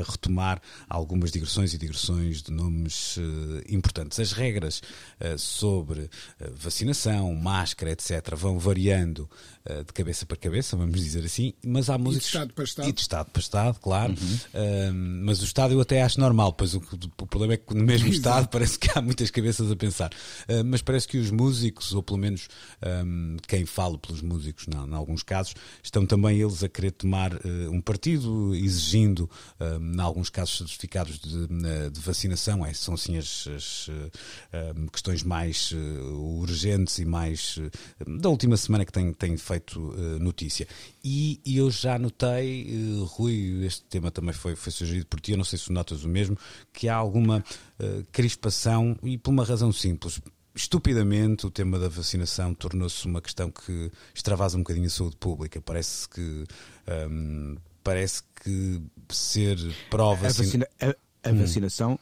[0.02, 3.18] retomar algumas digressões e digressões de nomes
[3.70, 4.20] importantes.
[4.20, 4.82] As regras
[5.38, 6.10] sobre
[6.54, 9.30] vacinação, máscara, etc., vão variando
[9.86, 12.28] de cabeça para cabeça, vamos dizer assim mas há músicos.
[12.28, 12.90] E de Estado para Estado.
[12.90, 14.14] E de Estado para Estado, claro.
[14.14, 15.24] Uhum.
[15.24, 16.82] mas o Estado eu até acho normal, pois o,
[17.22, 20.12] o problema é que no mesmo Estado parece que há muitas cabeças a pensar.
[20.48, 22.48] Uh, mas parece que os músicos, ou pelo menos
[23.06, 27.72] um, quem fala pelos músicos, em alguns casos, estão também eles a querer tomar uh,
[27.72, 31.48] um partido, exigindo, em alguns casos, certificados de,
[31.92, 32.66] de vacinação.
[32.66, 33.90] É, são assim as, as
[34.92, 37.60] questões mais urgentes e mais
[38.06, 39.80] da última semana que tem, tem feito
[40.20, 40.68] notícia.
[41.04, 45.32] E e, eu já notei, uh, Rui, este tema também foi, foi sugerido por ti,
[45.32, 46.38] eu não sei se notas o mesmo,
[46.72, 47.40] que há alguma
[47.80, 50.22] uh, crispação e por uma razão simples.
[50.56, 55.62] Estupidamente, o tema da vacinação tornou-se uma questão que extravasa um bocadinho a saúde pública.
[55.62, 56.46] Parece que.
[57.10, 59.58] Um, parece que ser
[59.90, 60.28] prova.
[60.28, 61.40] A, vacina, a, a hum.
[61.40, 62.00] vacinação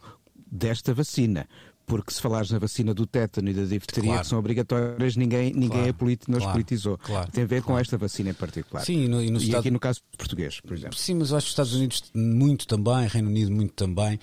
[0.50, 1.48] desta vacina
[1.88, 4.22] porque se falares na vacina do tétano e da difteria, claro.
[4.22, 5.88] que são obrigatórias, ninguém, ninguém claro.
[5.88, 6.52] é politi não claro.
[6.52, 6.98] politizou.
[6.98, 7.32] Claro.
[7.32, 8.84] Tem a ver com esta vacina em particular.
[8.84, 9.60] Sim, e, no, e, no e Estado...
[9.60, 10.96] aqui no caso português, por exemplo.
[10.96, 14.20] Sim, mas acho que os Estados Unidos muito também, Reino Unido muito também,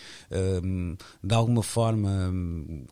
[0.64, 2.86] um, de alguma forma um,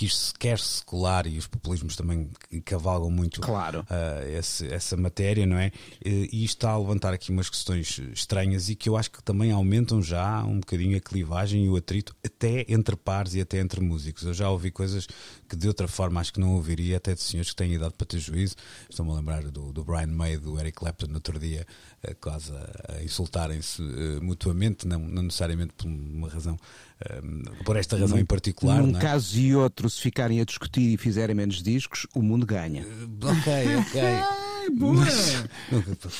[0.00, 2.30] que isto se quer secular e os populismos também
[2.64, 3.80] cavalgam muito claro.
[3.80, 5.70] uh, esse, essa matéria, não é?
[6.02, 9.52] E isto está a levantar aqui umas questões estranhas e que eu acho que também
[9.52, 13.82] aumentam já um bocadinho a clivagem e o atrito, até entre pares e até entre
[13.82, 14.22] músicos.
[14.22, 15.06] Eu já ouvi coisas
[15.50, 18.06] que de outra forma acho que não ouviria, até de senhores que têm idade para
[18.06, 18.54] ter juízo.
[18.88, 21.66] Estou-me a lembrar do, do Brian May, do Eric Clapton, no outro dia,
[22.04, 26.56] uh, quase a, a insultarem-se uh, mutuamente, não, não necessariamente por uma razão
[27.64, 28.82] por esta razão num, em particular.
[28.82, 29.00] Num é?
[29.00, 32.86] caso e outro, se ficarem a discutir e fizerem menos discos, o mundo ganha.
[32.86, 34.02] Uh, ok, ok.
[34.76, 35.04] boa!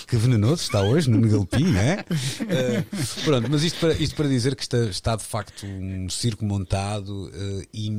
[0.06, 2.00] Que venenoso está hoje no Galpim, não é?
[2.00, 6.44] Uh, pronto, mas isto para, isto para dizer que está, está de facto um circo
[6.44, 7.90] montado uh, e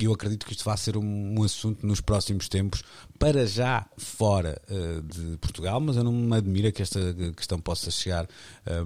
[0.00, 2.82] eu acredito que isto vai ser um, um, assunto nos próximos tempos,
[3.18, 7.00] para já fora uh, de Portugal, mas eu não me admira que esta
[7.36, 8.26] questão possa chegar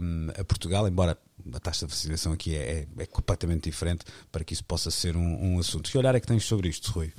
[0.01, 1.17] um, a Portugal, embora
[1.53, 5.17] a taxa de vacinação aqui é, é, é, completamente diferente para que isso possa ser
[5.17, 5.91] um, um assunto.
[5.91, 7.13] Que olhar é que tens sobre isto, Rui?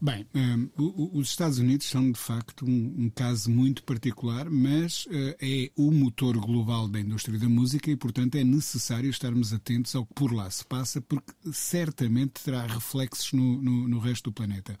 [0.00, 0.68] Bem, um,
[1.12, 5.90] os Estados Unidos são de facto um, um caso muito particular, mas uh, é o
[5.90, 10.32] motor global da indústria da música e, portanto, é necessário estarmos atentos ao que por
[10.32, 14.78] lá se passa, porque certamente terá reflexos no, no, no resto do planeta.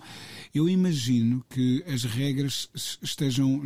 [0.54, 2.68] Eu imagino que as regras
[3.02, 3.62] estejam.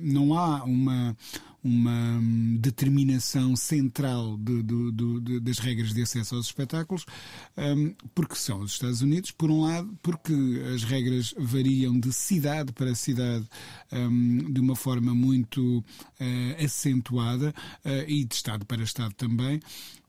[0.00, 1.16] Não há uma
[1.62, 7.06] uma hum, determinação central de, de, de, das regras de acesso aos espetáculos,
[7.56, 10.32] um, porque são os Estados Unidos, por um lado, porque
[10.74, 13.46] as regras variam de cidade para cidade
[13.92, 17.54] um, de uma forma muito uh, acentuada
[17.84, 19.60] uh, e de Estado para Estado também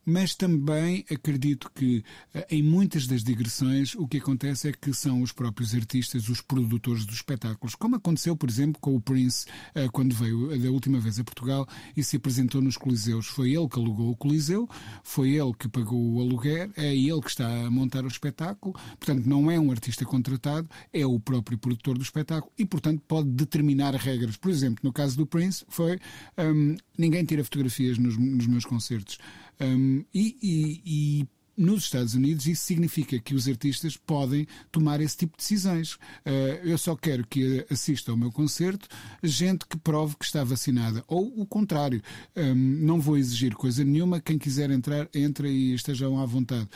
[0.06, 5.22] mas também acredito que eh, em muitas das digressões o que acontece é que são
[5.22, 9.46] os próprios artistas, os produtores dos espetáculos, como aconteceu, por exemplo, com o Prince
[9.76, 13.28] eh, quando veio da última vez a Portugal e se apresentou nos Coliseus.
[13.28, 14.68] Foi ele que alugou o Coliseu,
[15.04, 19.26] foi ele que pagou o aluguer, é ele que está a montar o espetáculo, portanto
[19.26, 23.96] não é um artista contratado, é o próprio produtor do espetáculo e, portanto, pode determinar
[23.96, 24.38] regras.
[24.38, 26.00] Por exemplo, no caso do Prince, foi
[26.38, 29.18] um, ninguém tira fotografias nos, nos meus concertos.
[29.60, 35.18] Um, e, e, e nos Estados Unidos isso significa que os artistas podem tomar esse
[35.18, 35.94] tipo de decisões.
[35.94, 38.88] Uh, eu só quero que assista ao meu concerto
[39.22, 41.04] gente que prove que está vacinada.
[41.08, 42.02] Ou o contrário.
[42.56, 44.20] Não vou exigir coisa nenhuma.
[44.20, 46.68] Quem quiser entrar, entra e estejam à vontade.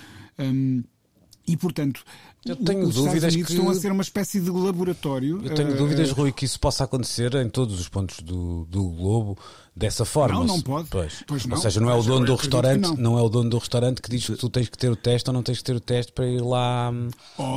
[1.48, 2.04] E, portanto,
[2.50, 5.42] eu tenho os dúvidas que estão a ser uma espécie de laboratório.
[5.44, 8.84] Eu tenho uh, dúvidas, Rui, que isso possa acontecer em todos os pontos do, do
[8.84, 9.38] globo
[9.78, 10.40] dessa forma.
[10.40, 10.90] Não, não pode.
[10.90, 11.24] Pois.
[11.28, 11.56] pois não.
[11.56, 12.96] Ou seja, não é o dono do restaurante, não.
[12.96, 13.20] não.
[13.20, 15.34] é o dono do restaurante que diz que tu tens que ter o teste ou
[15.34, 16.92] não tens que ter o teste para ir lá,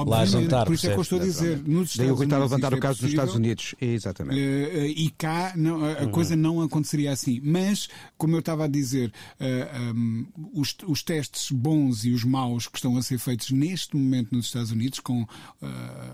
[0.07, 0.67] lá jantar.
[0.67, 1.63] Por isso é que eu estou a dizer.
[1.67, 3.75] Nos Daí eu estava a levantar o caso é dos Estados Unidos.
[3.81, 4.39] Exatamente.
[4.39, 6.11] Uh, e cá não, a uhum.
[6.11, 7.41] coisa não aconteceria assim.
[7.43, 7.89] Mas,
[8.19, 12.69] como eu estava a dizer, uh, eh, um, os, os testes bons e os maus
[12.69, 15.29] que estão a ser feitos neste momento nos Estados Unidos, com uh,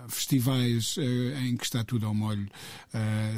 [0.09, 0.97] festivais
[1.45, 2.49] em que está tudo ao molho,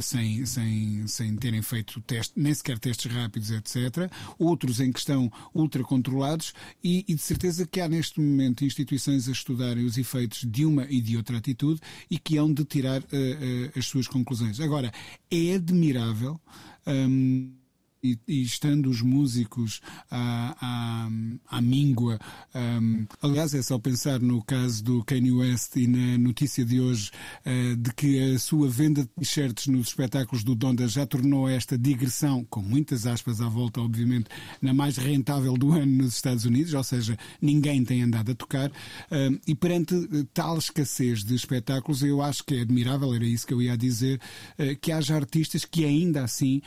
[0.01, 4.11] sem, sem, sem terem feito teste, nem sequer testes rápidos, etc.
[4.39, 9.29] Outros em que estão ultra controlados e, e de certeza que há neste momento instituições
[9.29, 13.01] a estudarem os efeitos de uma e de outra atitude e que hão de tirar
[13.01, 14.61] uh, uh, as suas conclusões.
[14.61, 14.93] Agora,
[15.31, 16.41] é admirável.
[16.87, 17.58] Um,
[18.03, 19.81] e, e, estando os músicos
[20.11, 22.19] à, à, à míngua.
[22.55, 27.11] Um, aliás, é só pensar no caso do Kanye West e na notícia de hoje
[27.45, 31.77] uh, de que a sua venda de t-shirts nos espetáculos do Donda já tornou esta
[31.77, 34.27] digressão, com muitas aspas à volta, obviamente,
[34.63, 38.71] na mais rentável do ano nos Estados Unidos, ou seja, ninguém tem andado a tocar.
[38.71, 39.95] Uh, e perante
[40.33, 44.21] tal escassez de espetáculos, eu acho que é admirável, era isso que eu ia dizer,
[44.59, 46.63] uh, que haja artistas que ainda assim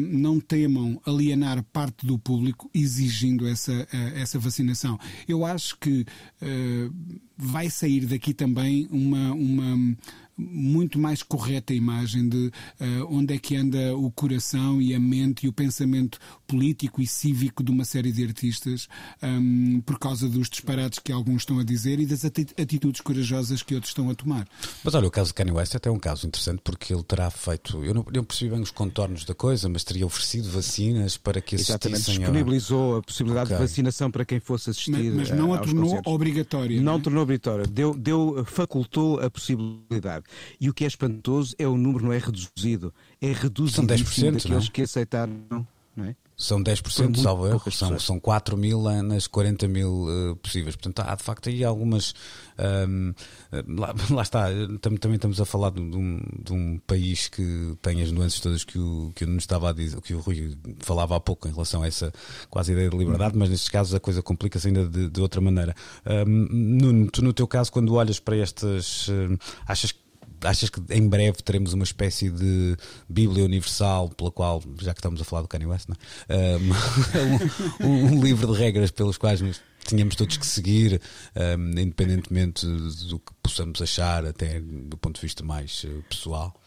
[0.00, 4.98] não têm temam alienar parte do público exigindo essa, eh, essa vacinação.
[5.26, 6.06] Eu acho que
[6.40, 6.94] uh,
[7.36, 9.96] vai sair daqui também uma, uma,
[10.50, 15.46] muito mais correta imagem de uh, onde é que anda o coração e a mente
[15.46, 18.88] e o pensamento político e cívico de uma série de artistas
[19.22, 23.74] um, por causa dos disparates que alguns estão a dizer e das atitudes corajosas que
[23.74, 24.46] outros estão a tomar.
[24.82, 27.30] Mas olha, o caso de Kanye West é até um caso interessante porque ele terá
[27.30, 31.40] feito, eu não, eu percebi bem os contornos da coisa, mas teria oferecido vacinas para
[31.40, 33.56] que assistissem Exatamente, disponibilizou a possibilidade okay.
[33.56, 36.76] de vacinação para quem fosse assistir Mas, mas não a tornou obrigatória.
[36.76, 37.02] Não, não é?
[37.02, 40.24] tornou obrigatória, deu, deu, facultou a possibilidade.
[40.60, 44.32] E o que é espantoso é o número não é reduzido, é reduzido São 10%
[44.32, 44.72] daqueles não?
[44.72, 45.66] que aceitaram,
[45.96, 46.16] não é?
[46.40, 50.74] São 10%, salvo erro, são, são 4 mil nas 40 mil uh, possíveis.
[50.74, 52.14] Portanto, há de facto aí algumas.
[52.88, 53.12] Um,
[53.78, 54.46] lá, lá, está,
[54.80, 58.78] também estamos a falar de um, de um, país que tem as nuances todas que
[58.78, 61.82] o, que eu nos estava a dizer, que o Rui falava há pouco em relação
[61.82, 62.10] a essa
[62.48, 65.76] quase ideia de liberdade, mas nestes casos a coisa complica-se ainda de, de, outra maneira.
[66.26, 69.08] Um, no, tu, no teu caso, quando olhas para estas.
[69.08, 70.09] Uh, achas que
[70.42, 72.76] achas que em breve teremos uma espécie de
[73.08, 75.88] Bíblia Universal pela qual, já que estamos a falar do Kanye West,
[76.28, 76.56] é?
[77.80, 81.00] um, um, um, livro de regras pelos quais nos tínhamos todos que seguir,
[81.36, 86.59] um, independentemente do que possamos achar, até do ponto de vista mais uh, pessoal?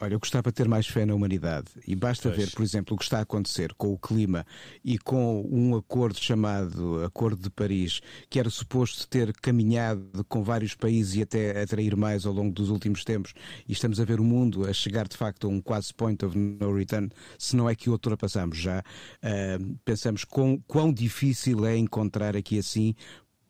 [0.00, 2.36] Olha, eu gostava de ter mais fé na humanidade e basta Pois.
[2.36, 4.46] ver, por exemplo, o que está a acontecer com o clima
[4.84, 10.74] e com um acordo chamado Acordo de Paris, que era suposto ter caminhado com vários
[10.74, 13.34] países e até atrair mais ao longo dos últimos tempos,
[13.66, 16.38] e estamos a ver o mundo a chegar de facto a um quase point of
[16.38, 18.84] no return, se não é que o ultrapassamos já.
[19.20, 22.94] Ah, pensamos quão, quão difícil é encontrar aqui assim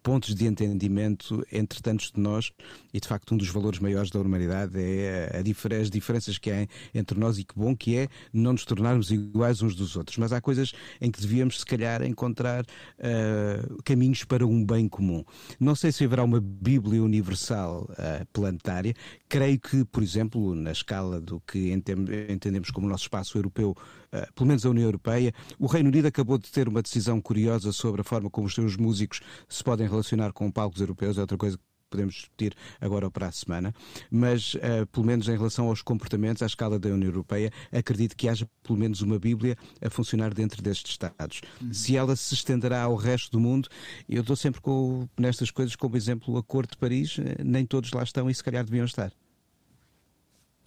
[0.08, 2.50] pontos de entendimento entre tantos de nós
[2.94, 6.66] e de facto um dos valores maiores da humanidade é a as diferenças que há
[6.94, 10.16] entre nós e que bom que é não nos tornarmos iguais uns dos outros.
[10.16, 12.64] Mas há coisas em que devíamos se calhar encontrar
[12.98, 15.22] ah, caminhos para um bem comum.
[15.60, 18.94] Não sei se haverá uma bíblia universal ah, planetária
[19.28, 23.76] creio que por exemplo na escala do que entendemos como nosso espaço europeu
[24.08, 25.34] Uh, pelo menos a União Europeia.
[25.58, 28.74] O Reino Unido acabou de ter uma decisão curiosa sobre a forma como os seus
[28.74, 31.58] músicos se podem relacionar com palcos europeus, é outra coisa
[31.88, 33.74] podemos discutir agora ou para a semana,
[34.10, 38.28] mas uh, pelo menos em relação aos comportamentos à escala da União Europeia, acredito que
[38.28, 41.40] haja pelo menos uma Bíblia a funcionar dentro destes Estados.
[41.72, 43.68] Se ela se estenderá ao resto do mundo,
[44.08, 47.92] eu dou sempre com, nestas coisas como exemplo o Acordo de Paris, eh, nem todos
[47.92, 49.12] lá estão e se calhar deviam estar.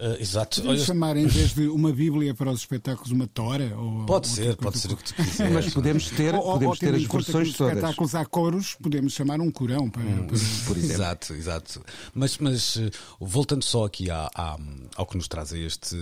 [0.03, 0.57] Ah, exato.
[0.61, 3.71] Podemos Olha, chamar, em vez de uma Bíblia para os espetáculos, uma tora?
[3.77, 5.53] Ou, pode ou ser, pode ser o que tu quiseres.
[5.53, 7.75] Mas podemos ter, Ou, podemos ou ter as versões nos todas.
[7.77, 10.25] espetáculos há coros, podemos chamar um corão para, Hum.
[10.25, 10.93] para- Por exemplo.
[10.95, 11.85] Exato, exato.
[12.15, 12.89] Mas, mas eh,
[13.19, 14.57] voltando só aqui à- à-
[14.95, 15.95] ao que nos traz a este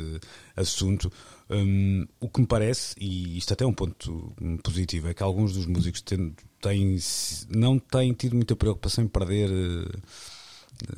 [0.55, 1.11] assunto,
[1.49, 5.21] hum, o que me parece, e isto até é um ponto hum, positivo, é que
[5.23, 6.97] alguns dos músicos têm, têm-
[7.49, 9.49] não têm tido muita preocupação em perder.
[9.51, 9.99] eh,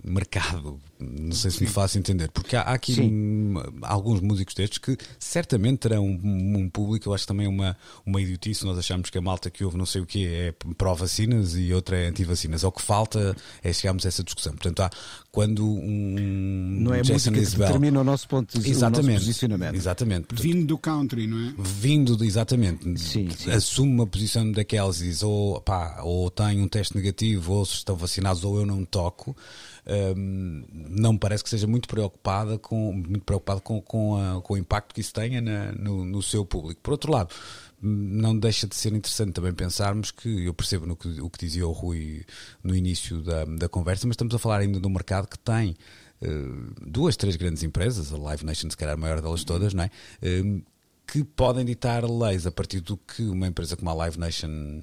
[0.03, 4.77] mercado, não sei se me faço entender, porque há, há aqui hum, alguns músicos destes
[4.77, 7.75] que certamente terão um, um público, eu acho também uma,
[8.05, 11.55] uma idiotice, nós achamos que a malta que houve não sei o que é pró-vacinas
[11.55, 14.89] e outra é anti-vacinas, é o que falta é chegarmos a essa discussão, portanto há
[15.31, 19.75] quando um Não é Jason música que Isbell- determina o nosso ponto de exatamente, posicionamento.
[19.75, 21.53] exatamente, portanto, vindo do country, não é?
[21.57, 23.49] vindo de, exatamente, Sim, sim.
[23.51, 27.75] assume uma posição daquelas e diz ou, pá, ou tenho um teste negativo, ou se
[27.75, 29.35] estão vacinados, ou eu não toco,
[30.15, 34.53] hum, não me parece que seja muito preocupada com, muito preocupado com, com, a- com
[34.53, 36.79] o impacto que isso tenha na- no, no seu público.
[36.81, 37.33] Por outro lado,
[37.81, 41.67] não deixa de ser interessante também pensarmos que eu percebo no que, o que dizia
[41.67, 42.23] o Rui
[42.63, 45.75] no início da, da conversa, mas estamos a falar ainda de um mercado que tem
[46.21, 46.27] eh,
[46.85, 49.89] duas, três grandes empresas, a Live Nation, se calhar a maior delas todas, não é?
[50.21, 50.61] Eh,
[51.07, 54.81] que podem ditar leis a partir do que uma empresa como a Live Nation hum,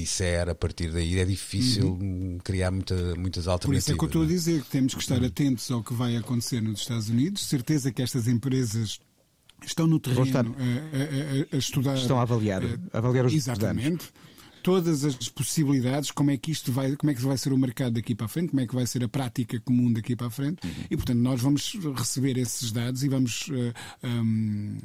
[0.00, 3.84] disser, a partir daí é difícil hum, criar muita, muitas Por alternativas.
[3.84, 4.28] isso é que eu estou a é?
[4.28, 7.42] dizer que temos que estar atentos ao que vai acontecer nos Estados Unidos.
[7.46, 8.98] Certeza que estas empresas
[9.64, 11.96] estão no terreno estar- a, a- a- a estudar.
[11.96, 14.12] Estão a avaliar, eh, a avaliar os danos.
[14.66, 17.92] Todas as possibilidades, como é que isto vai, como é que vai ser o mercado
[17.94, 20.30] daqui para a frente, como é que vai ser a prática comum daqui para a
[20.30, 20.72] frente, Uhum.
[20.90, 23.72] e portanto nós vamos receber esses dados e vamos, eh,
[24.04, 24.76] hum,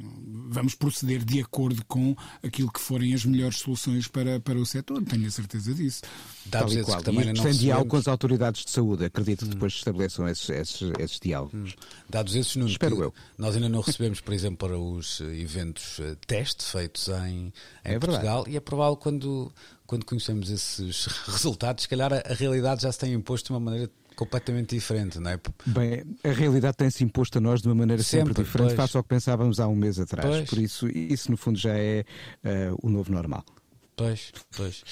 [0.50, 2.14] vamos proceder de acordo com
[2.44, 6.02] aquilo que forem as melhores soluções para, para o setor, tenho a certeza disso.
[6.46, 6.98] Dados Tal e esses qual.
[6.98, 9.04] que também e não tem diálogo com as autoridades de saúde.
[9.04, 9.48] Acredito Hum.
[9.48, 11.74] que depois se estabeleçam esses, esses, esses diálogos.
[12.08, 13.12] Dados esses, Nuno, Espero eu.
[13.36, 17.52] nós ainda não recebemos, por exemplo, para os eh, eventos eh, teste feitos em, em
[17.84, 18.06] É verdade.
[18.12, 19.52] Portugal e é provável quando,
[19.92, 23.60] quando conhecemos esses resultados, se calhar a, a realidade já se tem imposto de uma
[23.60, 25.38] maneira completamente diferente, não é?
[25.66, 28.76] Bem, a realidade tem-se imposto a nós de uma maneira sempre, Sempre, diferente pois.
[28.76, 30.26] face ao que pensávamos há um mês atrás.
[30.26, 30.48] Pois.
[30.48, 32.06] Por isso, isso no fundo já é
[32.42, 33.44] eh, o novo normal.
[33.94, 34.82] Pois, pois.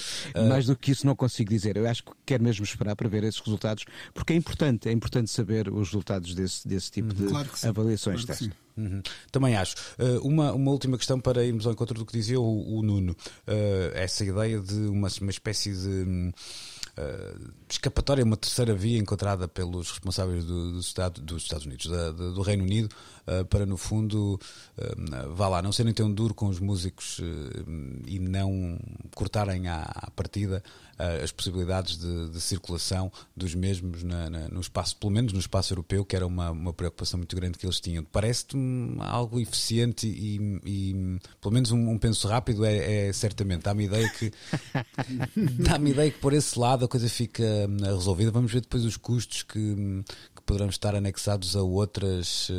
[0.49, 1.77] Mais do que isso não consigo dizer.
[1.77, 5.31] Eu acho que quero mesmo esperar para ver esses resultados, porque é importante, é importante
[5.31, 7.69] saber os resultados desse, desse tipo de Claro que sim.
[7.69, 8.25] avaliações.
[8.25, 8.53] Claro sim.
[8.77, 9.03] Uhum.
[9.33, 9.75] Também acho.
[9.99, 13.13] Uh, uma, uma última questão para irmos ao encontro do que dizia o, o Nuno.
[13.47, 16.33] Uh, essa ideia de uma, uma espécie de
[16.99, 22.13] uh, escapatória, uma terceira via encontrada pelos responsáveis do, do Estado, dos Estados Unidos, da-
[22.13, 22.89] da- do Reino Unido,
[23.41, 24.39] uh, para no fundo,
[24.79, 27.23] uh, vá lá, não serem tão duro com os músicos uh,
[28.07, 28.79] e não
[29.15, 30.63] cortarem à, à partida
[31.25, 35.73] as possibilidades de, de circulação dos mesmos na- na- no espaço, pelo menos no espaço
[35.73, 38.05] europeu, que era uma, uma preocupação muito grande que eles tinham.
[38.05, 43.63] Parece-me algo eficiente e, e, pelo menos um, um penso rápido é, é certamente.
[43.63, 44.31] Dá-me ideia que
[45.65, 48.31] dá-me ideia que por esse lado a coisa fica hum, resolvida.
[48.31, 50.03] Vamos ver depois os custos que, hum,
[50.37, 52.51] que poderão estar anexados a outras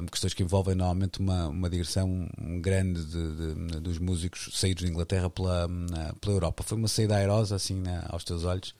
[0.00, 2.28] hum, questões que envolvem normalmente uma, uma digressão
[2.60, 3.36] grande de-
[3.72, 5.86] de- dos músicos saídos de Inglaterra pela, hum,
[6.20, 6.62] pela Europa.
[6.62, 8.74] Foi uma saída airosa, assim, né, aos teus olhos?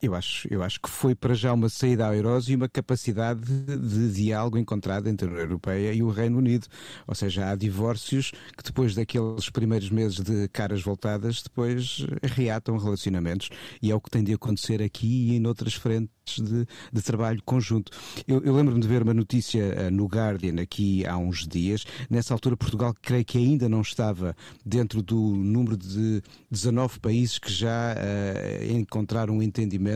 [0.00, 3.40] Eu acho, eu acho que foi para já uma saída à Eurose e uma capacidade
[3.40, 6.68] de, de, diálogo encontrada entre a União Europeia e o Reino Unido.
[7.04, 13.50] Ou seja, há divórcios que depois daqueles primeiros meses de caras voltadas, depois reatam relacionamentos.
[13.82, 17.42] E é o que tem de acontecer aqui e em outras frentes de, de trabalho
[17.44, 17.90] conjunto.
[18.28, 21.84] Eu, eu lembro-me de ver uma notícia uh, no Guardian aqui há uns dias.
[22.08, 27.52] Nessa altura, Portugal creio que ainda não estava dentro do número de 19 países que
[27.52, 29.87] já uh, encontraram um entendimento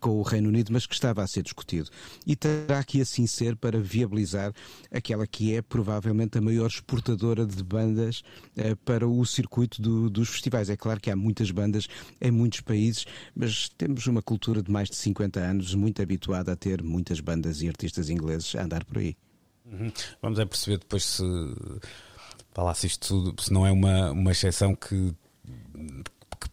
[0.00, 1.90] com o Reino Unido, mas que estava a ser discutido.
[2.26, 4.52] E terá que assim ser para viabilizar
[4.90, 8.22] aquela que é provavelmente a maior exportadora de bandas
[8.56, 10.70] eh, para o circuito do, dos festivais.
[10.70, 11.86] É claro que há muitas bandas
[12.20, 13.04] em muitos países,
[13.36, 17.60] mas temos uma cultura de mais de 50 anos muito habituada a ter muitas bandas
[17.62, 19.16] e artistas ingleses a andar por aí.
[19.70, 19.92] Uhum.
[20.22, 21.22] Vamos é perceber depois se
[22.52, 25.14] falasse isto tudo, se não é uma, uma exceção que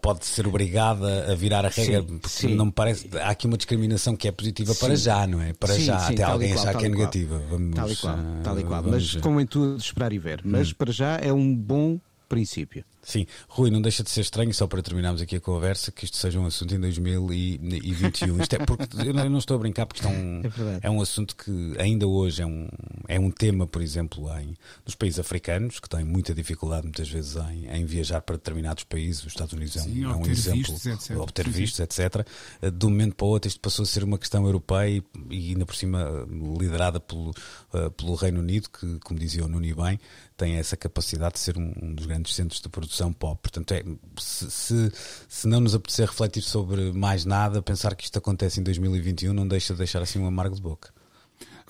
[0.07, 2.55] pode ser obrigada a virar a regra, sim, porque sim.
[2.55, 3.09] não me parece.
[3.17, 4.79] Há aqui uma discriminação que é positiva sim.
[4.79, 5.51] para já, não é?
[5.51, 7.43] Para já, até alguém qual, achar que é negativa.
[7.49, 8.83] Vamos, tal e qual, tal e qual.
[8.83, 10.39] Mas como em tudo, esperar e ver.
[10.45, 10.75] Mas hum.
[10.77, 11.99] para já é um bom
[12.29, 12.85] princípio.
[13.07, 16.17] Sim, Rui, não deixa de ser estranho, só para terminarmos aqui a conversa, que isto
[16.17, 18.41] seja um assunto em 2021.
[18.41, 20.41] Isto é porque eu não estou a brincar, porque isto é um,
[20.81, 22.67] é, é um assunto que ainda hoje é um,
[23.07, 24.53] é um tema, por exemplo, em,
[24.85, 29.21] nos países africanos, que têm muita dificuldade muitas vezes em, em viajar para determinados países.
[29.21, 32.27] Os Estados Unidos é um, é um exemplo, vistos, obter vistos, etc.
[32.61, 35.65] De um momento para o outro, isto passou a ser uma questão europeia e, ainda
[35.65, 36.27] por cima
[36.59, 39.97] liderada pelo, uh, pelo Reino Unido, que, como dizia o Nuni bem,
[40.37, 43.39] tem essa capacidade de ser um, um, dos grandes centros de produção pop.
[43.41, 43.83] Portanto, é,
[44.17, 44.91] se, se,
[45.27, 49.47] se, não nos apetecer refletir sobre mais nada, pensar que isto acontece em 2021 não
[49.47, 50.91] deixa de deixar assim um amargo de boca.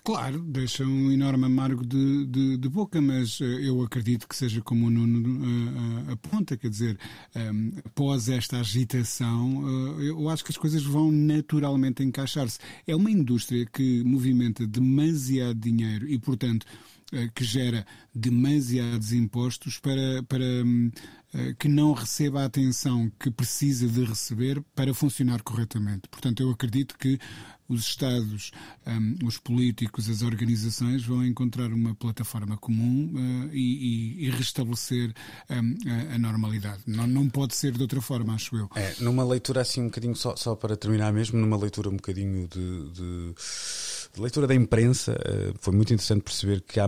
[0.08, 4.62] Claro, deixa um enorme amargo de, de, de, boca, mas eh, eu acredito que seja
[4.62, 6.98] como o Nuno uh, aponta, quer dizer,
[7.36, 12.58] um, ehm, após esta agitação, uh, eu acho que as coisas vão naturalmente encaixar-se.
[12.88, 16.66] É uma indústria que movimenta demasiado dinheiro e, portanto,
[17.34, 20.92] que gera demasiados impostos para, para um,
[21.58, 26.08] que não receba a atenção que precisa de receber para funcionar corretamente.
[26.10, 27.20] Portanto, eu acredito que
[27.70, 28.52] os Estados,
[28.86, 35.14] um, os políticos, as organizações vão encontrar uma plataforma comum uh, e, e, restabelecer
[35.50, 35.76] um,
[36.12, 36.82] a, a, normalidade.
[36.88, 38.70] Não, não pode ser de outra forma, acho eu.
[38.76, 42.48] É, numa leitura assim um bocadinho, só, só para terminar mesmo, numa leitura um bocadinho
[42.48, 43.34] de, de
[44.18, 46.88] leitura da imprensa, uh, foi muito interessante perceber que há,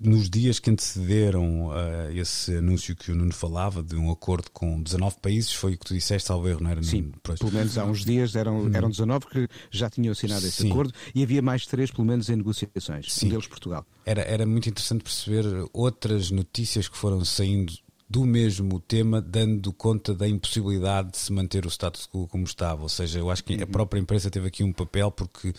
[0.00, 4.82] nos dias que antecederam uh, esse anúncio que o Nuno falava, de um acordo com
[4.82, 6.82] 19 países, foi o que tu disseste, salvo erro, não era?
[6.82, 8.70] Sim, pelo menos há uns dias eram, hum.
[8.74, 10.70] eram 19 que já tinham assinado esse Sim.
[10.70, 13.26] acordo e havia mais três, pelo menos, em negociações, Sim.
[13.26, 13.86] um deles Portugal.
[14.06, 17.72] Era, era muito interessante perceber outras notícias que foram saindo
[18.14, 22.84] do mesmo tema, dando conta da impossibilidade de se manter o status quo como estava.
[22.84, 23.66] Ou seja, eu acho que a uhum.
[23.66, 25.52] própria imprensa teve aqui um papel porque uh,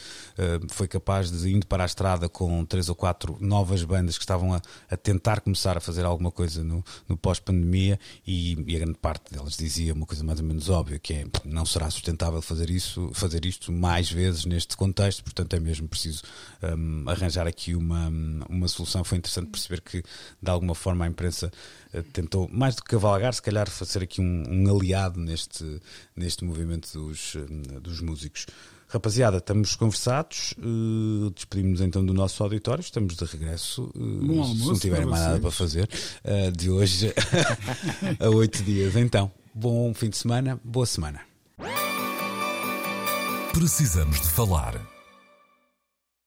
[0.70, 4.54] foi capaz de, indo para a estrada com três ou quatro novas bandas que estavam
[4.54, 9.00] a, a tentar começar a fazer alguma coisa no, no pós-pandemia e, e, a grande
[9.00, 12.70] parte delas dizia uma coisa mais ou menos óbvia, que é não será sustentável fazer
[12.70, 16.24] isso, fazer isto mais vezes neste contexto, portanto é mesmo preciso
[16.64, 18.08] um, arranjar aqui uma,
[18.50, 19.04] uma solução.
[19.04, 20.02] Foi interessante perceber que
[20.42, 21.52] de alguma forma a imprensa
[22.02, 25.82] tentou mais do que cavalgar, se calhar fazer aqui um, um aliado neste,
[26.16, 28.46] neste movimento dos, eh, dos músicos.
[28.88, 34.78] Rapaziada, estamos conversados, uh, despedimos-nos então do nosso auditório, estamos de regresso, uh, se não
[34.78, 35.90] tiverem mais nada para fazer,
[36.24, 37.12] uh, de hoje
[38.20, 38.96] a oito dias.
[38.96, 41.22] Então, bom fim de semana, boa semana.
[43.54, 44.95] Precisamos de falar